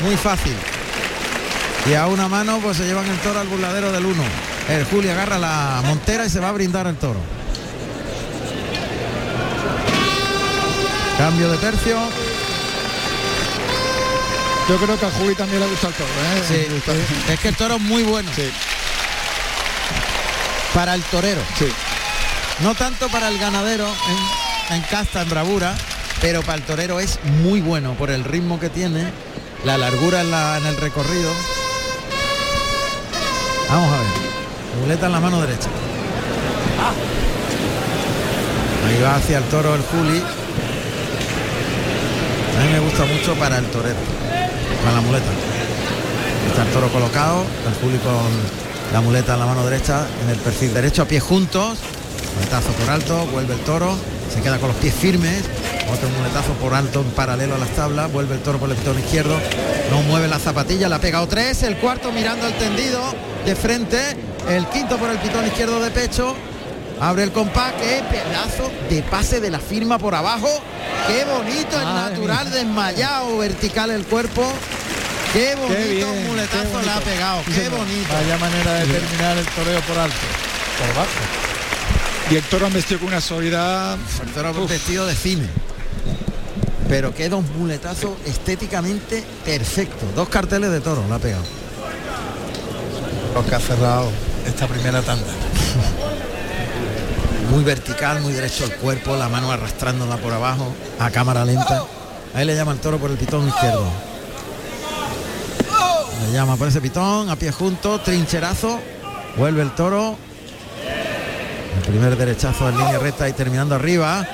[0.02, 0.54] Muy fácil.
[1.88, 4.22] Y a una mano pues se llevan el toro al burladero del 1.
[4.68, 7.18] El Juli agarra la montera y se va a brindar al toro.
[11.18, 11.98] Cambio de tercio.
[14.68, 16.08] Yo creo que a Juli también le gusta el toro.
[16.10, 16.42] ¿eh?
[16.46, 18.30] Sí, gusta- es que el toro es muy bueno.
[18.36, 18.50] Sí,
[20.74, 21.40] Para el torero.
[21.58, 21.66] sí.
[22.60, 23.86] No tanto para el ganadero
[24.68, 25.74] en, en casta, en bravura,
[26.20, 29.10] pero para el torero es muy bueno por el ritmo que tiene,
[29.64, 31.32] la largura en, la- en el recorrido.
[33.70, 34.06] Vamos a ver.
[34.82, 35.68] Muleta en la mano derecha.
[38.86, 40.18] Ahí va hacia el toro el Juli.
[42.58, 43.96] A mí me gusta mucho para el torero,
[44.82, 45.30] para la muleta.
[46.48, 50.36] Está el toro colocado, el Juli con la muleta en la mano derecha, en el
[50.38, 51.78] perfil derecho, a pies juntos,
[52.34, 53.96] muletazo por alto, vuelve el toro,
[54.34, 55.44] se queda con los pies firmes,
[55.90, 58.98] otro muletazo por alto en paralelo a las tablas, vuelve el toro por el pitón
[58.98, 59.38] izquierdo,
[59.90, 63.00] no mueve la zapatilla, la ha pegado tres, el cuarto mirando al tendido
[63.44, 64.16] de frente,
[64.48, 66.34] el quinto por el pitón izquierdo de pecho,
[67.00, 70.48] abre el compás, qué pedazo de pase de la firma por abajo,
[71.06, 72.54] qué bonito el natural mía.
[72.54, 74.52] desmayado vertical el cuerpo.
[75.32, 78.12] Qué bonito bien, muletazo qué le ha pegado, qué bonito.
[78.12, 80.16] Vaya manera de terminar el toreo por alto.
[80.76, 81.10] Por bajo.
[82.30, 83.96] Y el toro han vestido con una solidad.
[84.24, 85.48] El toro vestido de cine.
[86.90, 90.12] Pero qué dos muletazos estéticamente perfectos.
[90.16, 91.44] Dos carteles de toro, la ha pegado.
[93.32, 94.10] Lo que ha cerrado
[94.44, 95.28] esta primera tanda.
[97.52, 101.82] Muy vertical, muy derecho el cuerpo, la mano arrastrándola por abajo, a cámara lenta.
[102.32, 103.90] Ahí le llama el toro por el pitón izquierdo.
[106.24, 108.78] Le llama por ese pitón, a pie junto, trincherazo.
[109.36, 110.16] Vuelve el toro.
[111.76, 114.24] El primer derechazo en línea recta y terminando arriba.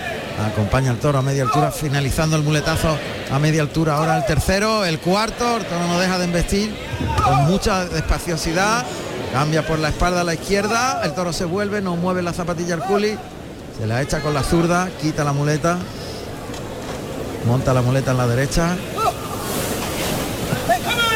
[0.45, 2.97] Acompaña el toro a media altura, finalizando el muletazo
[3.33, 3.97] a media altura.
[3.97, 5.57] Ahora el tercero, el cuarto.
[5.57, 6.77] El toro no deja de embestir
[7.25, 8.85] con mucha despaciosidad.
[9.33, 11.01] Cambia por la espalda a la izquierda.
[11.05, 13.17] El toro se vuelve, no mueve la zapatilla al culi.
[13.79, 15.79] Se la echa con la zurda, quita la muleta.
[17.47, 18.77] Monta la muleta en la derecha.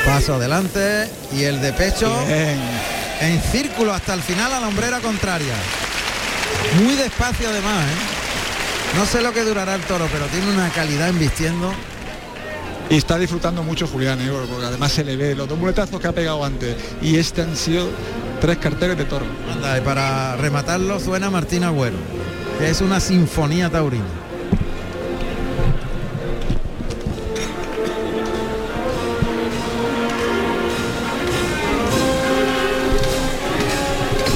[0.06, 2.58] Paso adelante y el de pecho Bien.
[3.20, 5.54] en círculo hasta el final a la hombrera contraria.
[6.82, 8.19] Muy despacio además, ¿eh?
[8.96, 11.72] No sé lo que durará el toro, pero tiene una calidad en vistiendo.
[12.90, 14.30] Y está disfrutando mucho Julián, ¿eh?
[14.50, 16.76] porque además se le ve los dos muletazos que ha pegado antes.
[17.00, 17.88] Y este han sido
[18.40, 19.24] tres carteles de toro.
[19.50, 21.96] Anda, y para rematarlo suena Martín Agüero,
[22.58, 24.04] que es una sinfonía taurina.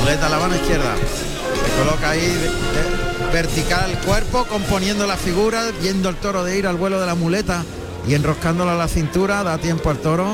[0.00, 0.94] Muleta a la mano izquierda.
[0.96, 6.58] Se coloca ahí de- de- vertical el cuerpo, componiendo la figura, viendo el toro de
[6.58, 7.64] ir al vuelo de la muleta
[8.06, 10.26] y enroscándola a la cintura, da tiempo al toro.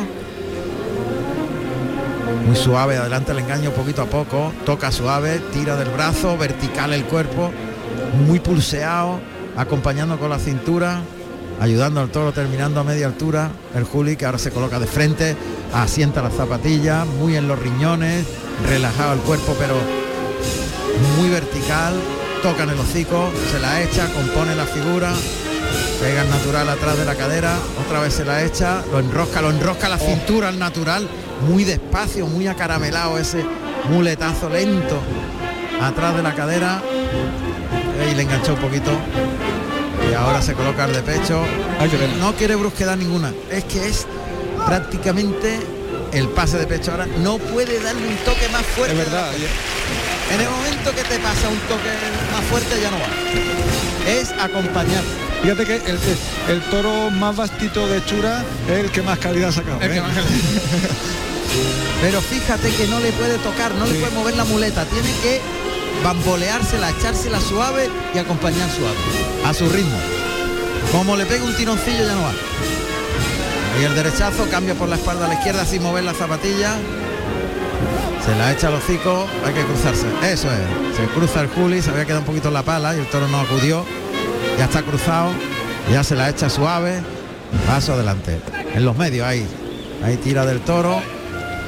[2.46, 7.04] Muy suave, adelante el engaño poquito a poco, toca suave, tira del brazo, vertical el
[7.04, 7.50] cuerpo,
[8.26, 9.20] muy pulseado,
[9.56, 11.00] acompañando con la cintura,
[11.60, 13.50] ayudando al toro terminando a media altura.
[13.74, 15.36] El Juli que ahora se coloca de frente,
[15.72, 18.26] asienta las zapatillas, muy en los riñones,
[18.68, 19.76] relajado el cuerpo, pero
[21.18, 21.94] muy vertical,
[22.42, 25.12] toca en el hocico, se la echa, compone la figura,
[26.00, 29.50] pega el natural atrás de la cadera, otra vez se la echa, lo enrosca, lo
[29.50, 31.06] enrosca la cintura al natural,
[31.48, 33.44] muy despacio, muy acaramelado ese
[33.90, 35.00] muletazo lento
[35.82, 36.82] atrás de la cadera.
[38.10, 38.90] Y le enganchó un poquito.
[40.10, 41.42] Y ahora se coloca el de pecho.
[42.18, 43.32] No quiere brusquedad ninguna.
[43.50, 44.06] Es que es
[44.66, 45.58] prácticamente
[46.12, 46.92] el pase de pecho.
[46.92, 48.98] Ahora no puede darle un toque más fuerte.
[48.98, 49.30] Es verdad.
[50.30, 51.90] En el momento que te pasa un toque
[52.32, 54.10] más fuerte ya no va.
[54.10, 55.02] Es acompañar.
[55.42, 55.98] Fíjate que el,
[56.48, 59.78] el toro más vastito de Chura es el que más calidad ha sacado.
[59.82, 60.00] ¿eh?
[62.02, 64.84] pero fíjate que no le puede tocar no le puede mover la muleta.
[64.84, 65.40] Tiene que
[66.04, 68.96] bamboleársela echársela suave y acompañar suave
[69.44, 69.98] a su ritmo.
[70.92, 72.32] Como le pega un tironcillo ya no va.
[73.80, 76.76] Y el derechazo cambia por la espalda a la izquierda sin mover la zapatilla
[78.24, 81.90] se la echa al hocico hay que cruzarse eso es se cruza el Juli se
[81.90, 83.84] había quedado un poquito en la pala y el toro no acudió
[84.58, 85.30] ya está cruzado
[85.90, 87.02] ya se la echa suave
[87.66, 88.40] Paso adelante.
[88.74, 89.46] En los medios ahí.
[90.04, 91.02] Ahí tira del toro.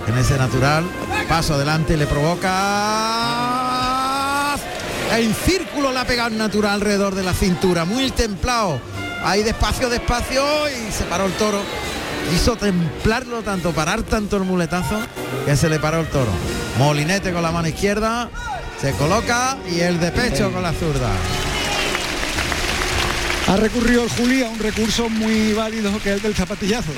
[0.06, 0.84] En ese natural.
[1.28, 2.50] Paso adelante y le provoca.
[5.16, 7.84] En círculo la pega natural alrededor de la cintura.
[7.84, 8.80] Muy templado.
[9.24, 10.42] Ahí despacio, despacio.
[10.70, 11.60] Y se paró el toro.
[12.30, 14.98] Quiso templarlo tanto, parar tanto el muletazo
[15.44, 16.30] que se le paró el toro.
[16.78, 18.30] Molinete con la mano izquierda.
[18.80, 21.10] Se coloca y el de pecho con la zurda.
[23.48, 26.90] Ha recurrido el Juli a un recurso muy válido que es el del zapatillazo.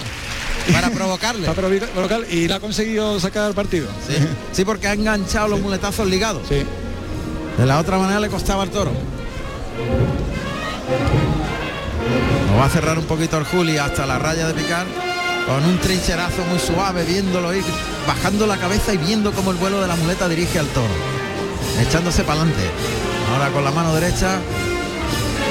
[0.73, 1.47] Para provocarle.
[1.47, 3.89] Para provocar- provocarle, y le ha conseguido sacar partido.
[4.07, 4.15] Sí,
[4.53, 6.43] sí, porque ha enganchado los muletazos ligados.
[6.49, 6.63] Sí.
[7.59, 8.93] De la otra manera le costaba al toro.
[12.51, 14.87] Lo va a cerrar un poquito el Juli hasta la raya de picar.
[15.47, 17.65] Con un trincherazo muy suave, viéndolo ir,
[18.07, 20.95] bajando la cabeza y viendo cómo el vuelo de la muleta dirige al toro.
[21.81, 22.63] Echándose para adelante.
[23.33, 24.39] Ahora con la mano derecha.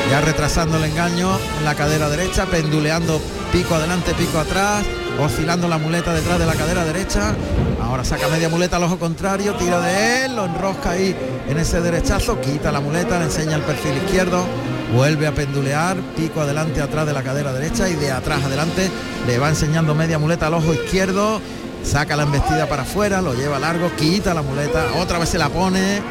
[0.10, 1.30] Ya retrasando el engaño
[1.60, 3.22] en la cadera derecha, penduleando
[3.52, 4.84] pico adelante, pico atrás,
[5.20, 7.34] oscilando la muleta detrás de la cadera derecha.
[7.82, 11.16] Ahora saca media muleta al ojo contrario, tira de él, lo enrosca ahí
[11.48, 14.46] en ese derechazo, quita la muleta, le enseña el perfil izquierdo,
[14.94, 18.90] vuelve a pendulear, pico adelante, atrás de la cadera derecha y de atrás adelante.
[19.28, 21.42] Le va enseñando media muleta al ojo izquierdo,
[21.84, 25.50] saca la embestida para afuera, lo lleva largo, quita la muleta, otra vez se la
[25.50, 26.02] pone,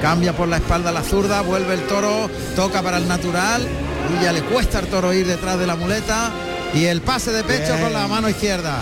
[0.00, 3.66] cambia por la espalda la zurda, vuelve el toro, toca para el natural.
[4.18, 6.30] Y ya le cuesta al toro ir detrás de la muleta.
[6.72, 7.82] Y el pase de pecho Bien.
[7.82, 8.78] con la mano izquierda.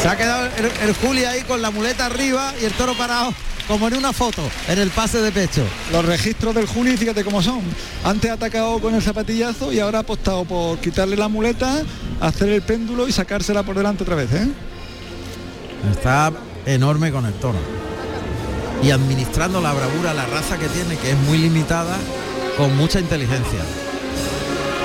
[0.00, 3.32] Se ha quedado el, el Juli ahí con la muleta arriba y el toro parado
[3.66, 5.64] como en una foto, en el pase de pecho.
[5.92, 7.62] Los registros del Juli, fíjate cómo son.
[8.04, 11.82] Antes ha atacado con el zapatillazo y ahora ha apostado por quitarle la muleta,
[12.20, 14.48] hacer el péndulo y sacársela por delante otra vez, ¿eh?
[15.90, 16.32] Está
[16.66, 17.58] enorme con el toro.
[18.82, 21.96] Y administrando la bravura, la raza que tiene, que es muy limitada,
[22.58, 23.60] con mucha inteligencia.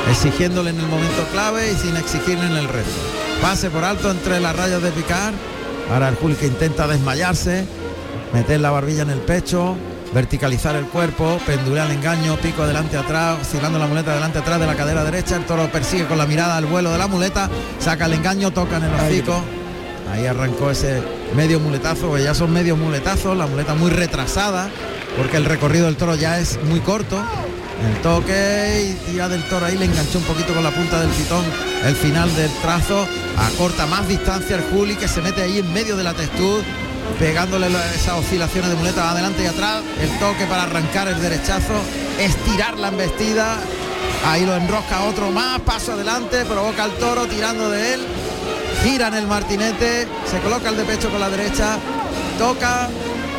[0.10, 3.00] Exigiéndole en el momento clave y sin exigirle en el resto.
[3.42, 5.34] Pase por alto entre las rayas de picar.
[5.92, 7.66] Ahora el Juli que intenta desmayarse,
[8.34, 9.76] meter la barbilla en el pecho,
[10.14, 14.68] verticalizar el cuerpo, pendular el engaño, pico adelante atrás, oscilando la muleta adelante atrás de
[14.68, 15.36] la cadera derecha.
[15.36, 17.50] El toro persigue con la mirada al vuelo de la muleta,
[17.80, 19.42] saca el engaño, toca en el hocico.
[20.12, 21.04] Ahí arrancó ese
[21.36, 24.70] medio muletazo, que ya son medios muletazos, la muleta muy retrasada,
[25.16, 27.24] porque el recorrido del toro ya es muy corto.
[27.88, 31.10] El toque y tira del toro ahí, le enganchó un poquito con la punta del
[31.12, 31.46] pitón
[31.86, 33.08] el final del trazo,
[33.38, 36.62] acorta más distancia el Juli que se mete ahí en medio de la textud,
[37.18, 41.74] pegándole la- esas oscilaciones de muleta adelante y atrás, el toque para arrancar el derechazo,
[42.20, 43.58] estirar la embestida,
[44.28, 48.06] ahí lo enrosca otro más, paso adelante, provoca al toro tirando de él,
[48.84, 51.78] gira en el martinete, se coloca el de pecho con la derecha,
[52.38, 52.88] toca,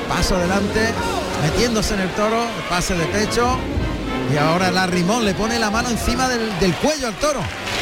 [0.08, 0.92] paso adelante,
[1.42, 3.56] metiéndose en el toro, pase de pecho,
[4.32, 7.40] y ahora el arrimón le pone la mano encima del, del cuello al toro,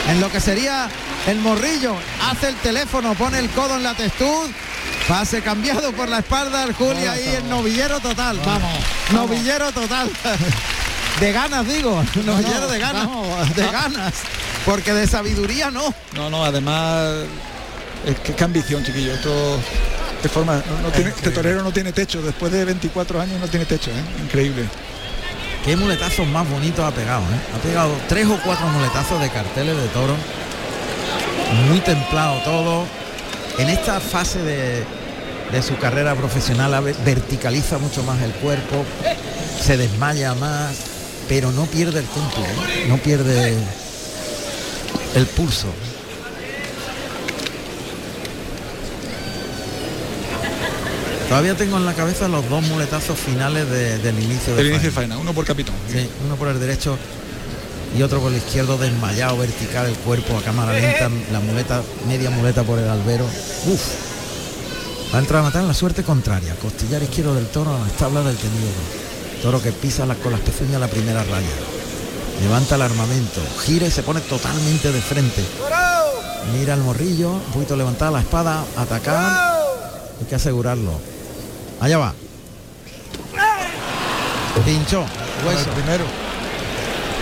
[0.09, 0.89] en lo que sería
[1.27, 1.95] el morrillo,
[2.31, 4.49] hace el teléfono, pone el codo en la testud,
[5.09, 8.79] pase cambiado por la espalda al Juli ahí el novillero total, vamos,
[9.13, 10.11] novillero total.
[11.21, 13.55] De ganas digo, novillero de ganas, vamos.
[13.57, 14.15] de ganas,
[14.65, 15.93] porque de sabiduría no.
[16.15, 17.25] No, no, además
[18.07, 19.15] es que qué ambición, chiquillo.
[19.15, 19.59] Esto
[20.23, 22.23] de forma, no, no tiene, este torero no tiene techo.
[22.23, 24.23] Después de 24 años no tiene techo, ¿eh?
[24.23, 24.67] Increíble.
[25.65, 27.57] Qué muletazos más bonitos ha pegado, ¿eh?
[27.57, 30.15] Ha pegado tres o cuatro muletazos de carteles de toro.
[31.69, 32.85] Muy templado todo.
[33.59, 34.85] En esta fase de,
[35.53, 38.85] de su carrera profesional verticaliza mucho más el cuerpo,
[39.65, 40.75] se desmaya más,
[41.29, 42.87] pero no pierde el temple, ¿eh?
[42.89, 43.55] no pierde
[45.15, 45.69] el pulso.
[51.29, 54.89] Todavía tengo en la cabeza los dos muletazos finales de- del inicio de El inicio
[54.89, 55.15] de faena.
[55.15, 55.75] faena, uno por capitán.
[55.93, 56.97] Sí, uno por el derecho
[57.97, 62.31] y otro por el izquierdo, desmayado, vertical el cuerpo a cámara lenta, la muleta, media
[62.31, 63.27] muleta por el albero.
[63.67, 64.08] Uf.
[65.13, 66.55] Va a entrar a matar en la suerte contraria.
[66.57, 68.71] Costillar izquierdo del toro a las tablas del tendido.
[69.43, 71.49] Toro que pisa las- con las pezuñas la primera raya.
[72.43, 75.43] Levanta el armamento, gira y se pone totalmente de frente.
[76.53, 79.59] Mira el morrillo, un poquito levantada la espada, atacar.
[80.21, 80.93] Hay que asegurarlo.
[81.81, 82.15] Allá va.
[84.65, 85.05] Pinchó,
[85.47, 85.71] hueso.
[85.71, 86.05] primero.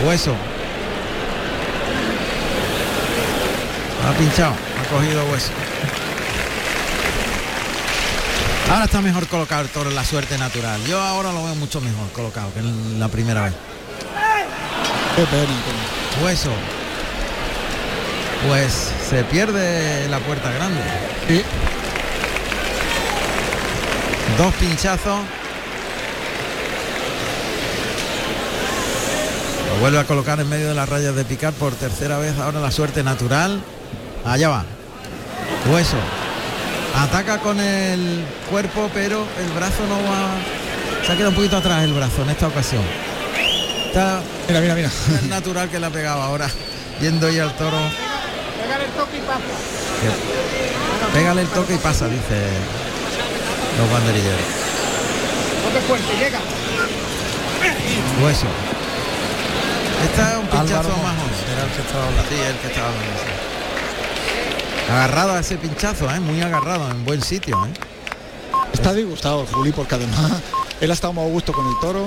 [0.07, 0.33] Hueso.
[4.07, 5.51] Ha pinchado, ha cogido hueso.
[8.71, 10.83] Ahora está mejor colocado el toro en la suerte natural.
[10.85, 13.55] Yo ahora lo veo mucho mejor colocado que en la primera vez.
[15.15, 16.25] Qué pena, coño.
[16.25, 16.51] Hueso.
[18.49, 20.81] Pues se pierde la puerta grande.
[21.29, 21.43] Sí.
[24.37, 25.21] Dos pinchazos.
[29.69, 32.37] Lo vuelve a colocar en medio de las rayas de picar por tercera vez.
[32.39, 33.61] Ahora la suerte natural.
[34.25, 34.65] Allá va.
[35.73, 35.97] Hueso.
[36.97, 40.29] Ataca con el cuerpo, pero el brazo no va.
[41.05, 42.83] Se ha quedado un poquito atrás el brazo en esta ocasión.
[43.87, 44.89] Está Mira, mira, mira.
[44.89, 46.49] es natural que la ha pegado ahora.
[47.01, 47.77] Yendo ahí al toro.
[50.01, 52.37] Que- Pégale el toque y pasa, dice
[53.79, 54.41] los banderilleros.
[58.23, 58.47] Hueso.
[60.05, 62.29] Esta es un pinchazo Álvaro más Montes, o era el que estaba hablando.
[62.31, 63.46] Sí, el que estaba hablando, sí.
[64.89, 66.21] Agarrado a ese pinchazo, ¿eh?
[66.21, 67.57] muy agarrado, en buen sitio.
[67.67, 67.71] ¿eh?
[68.73, 70.43] Está disgustado Juli porque además
[70.81, 72.05] él ha estado muy a gusto con el toro,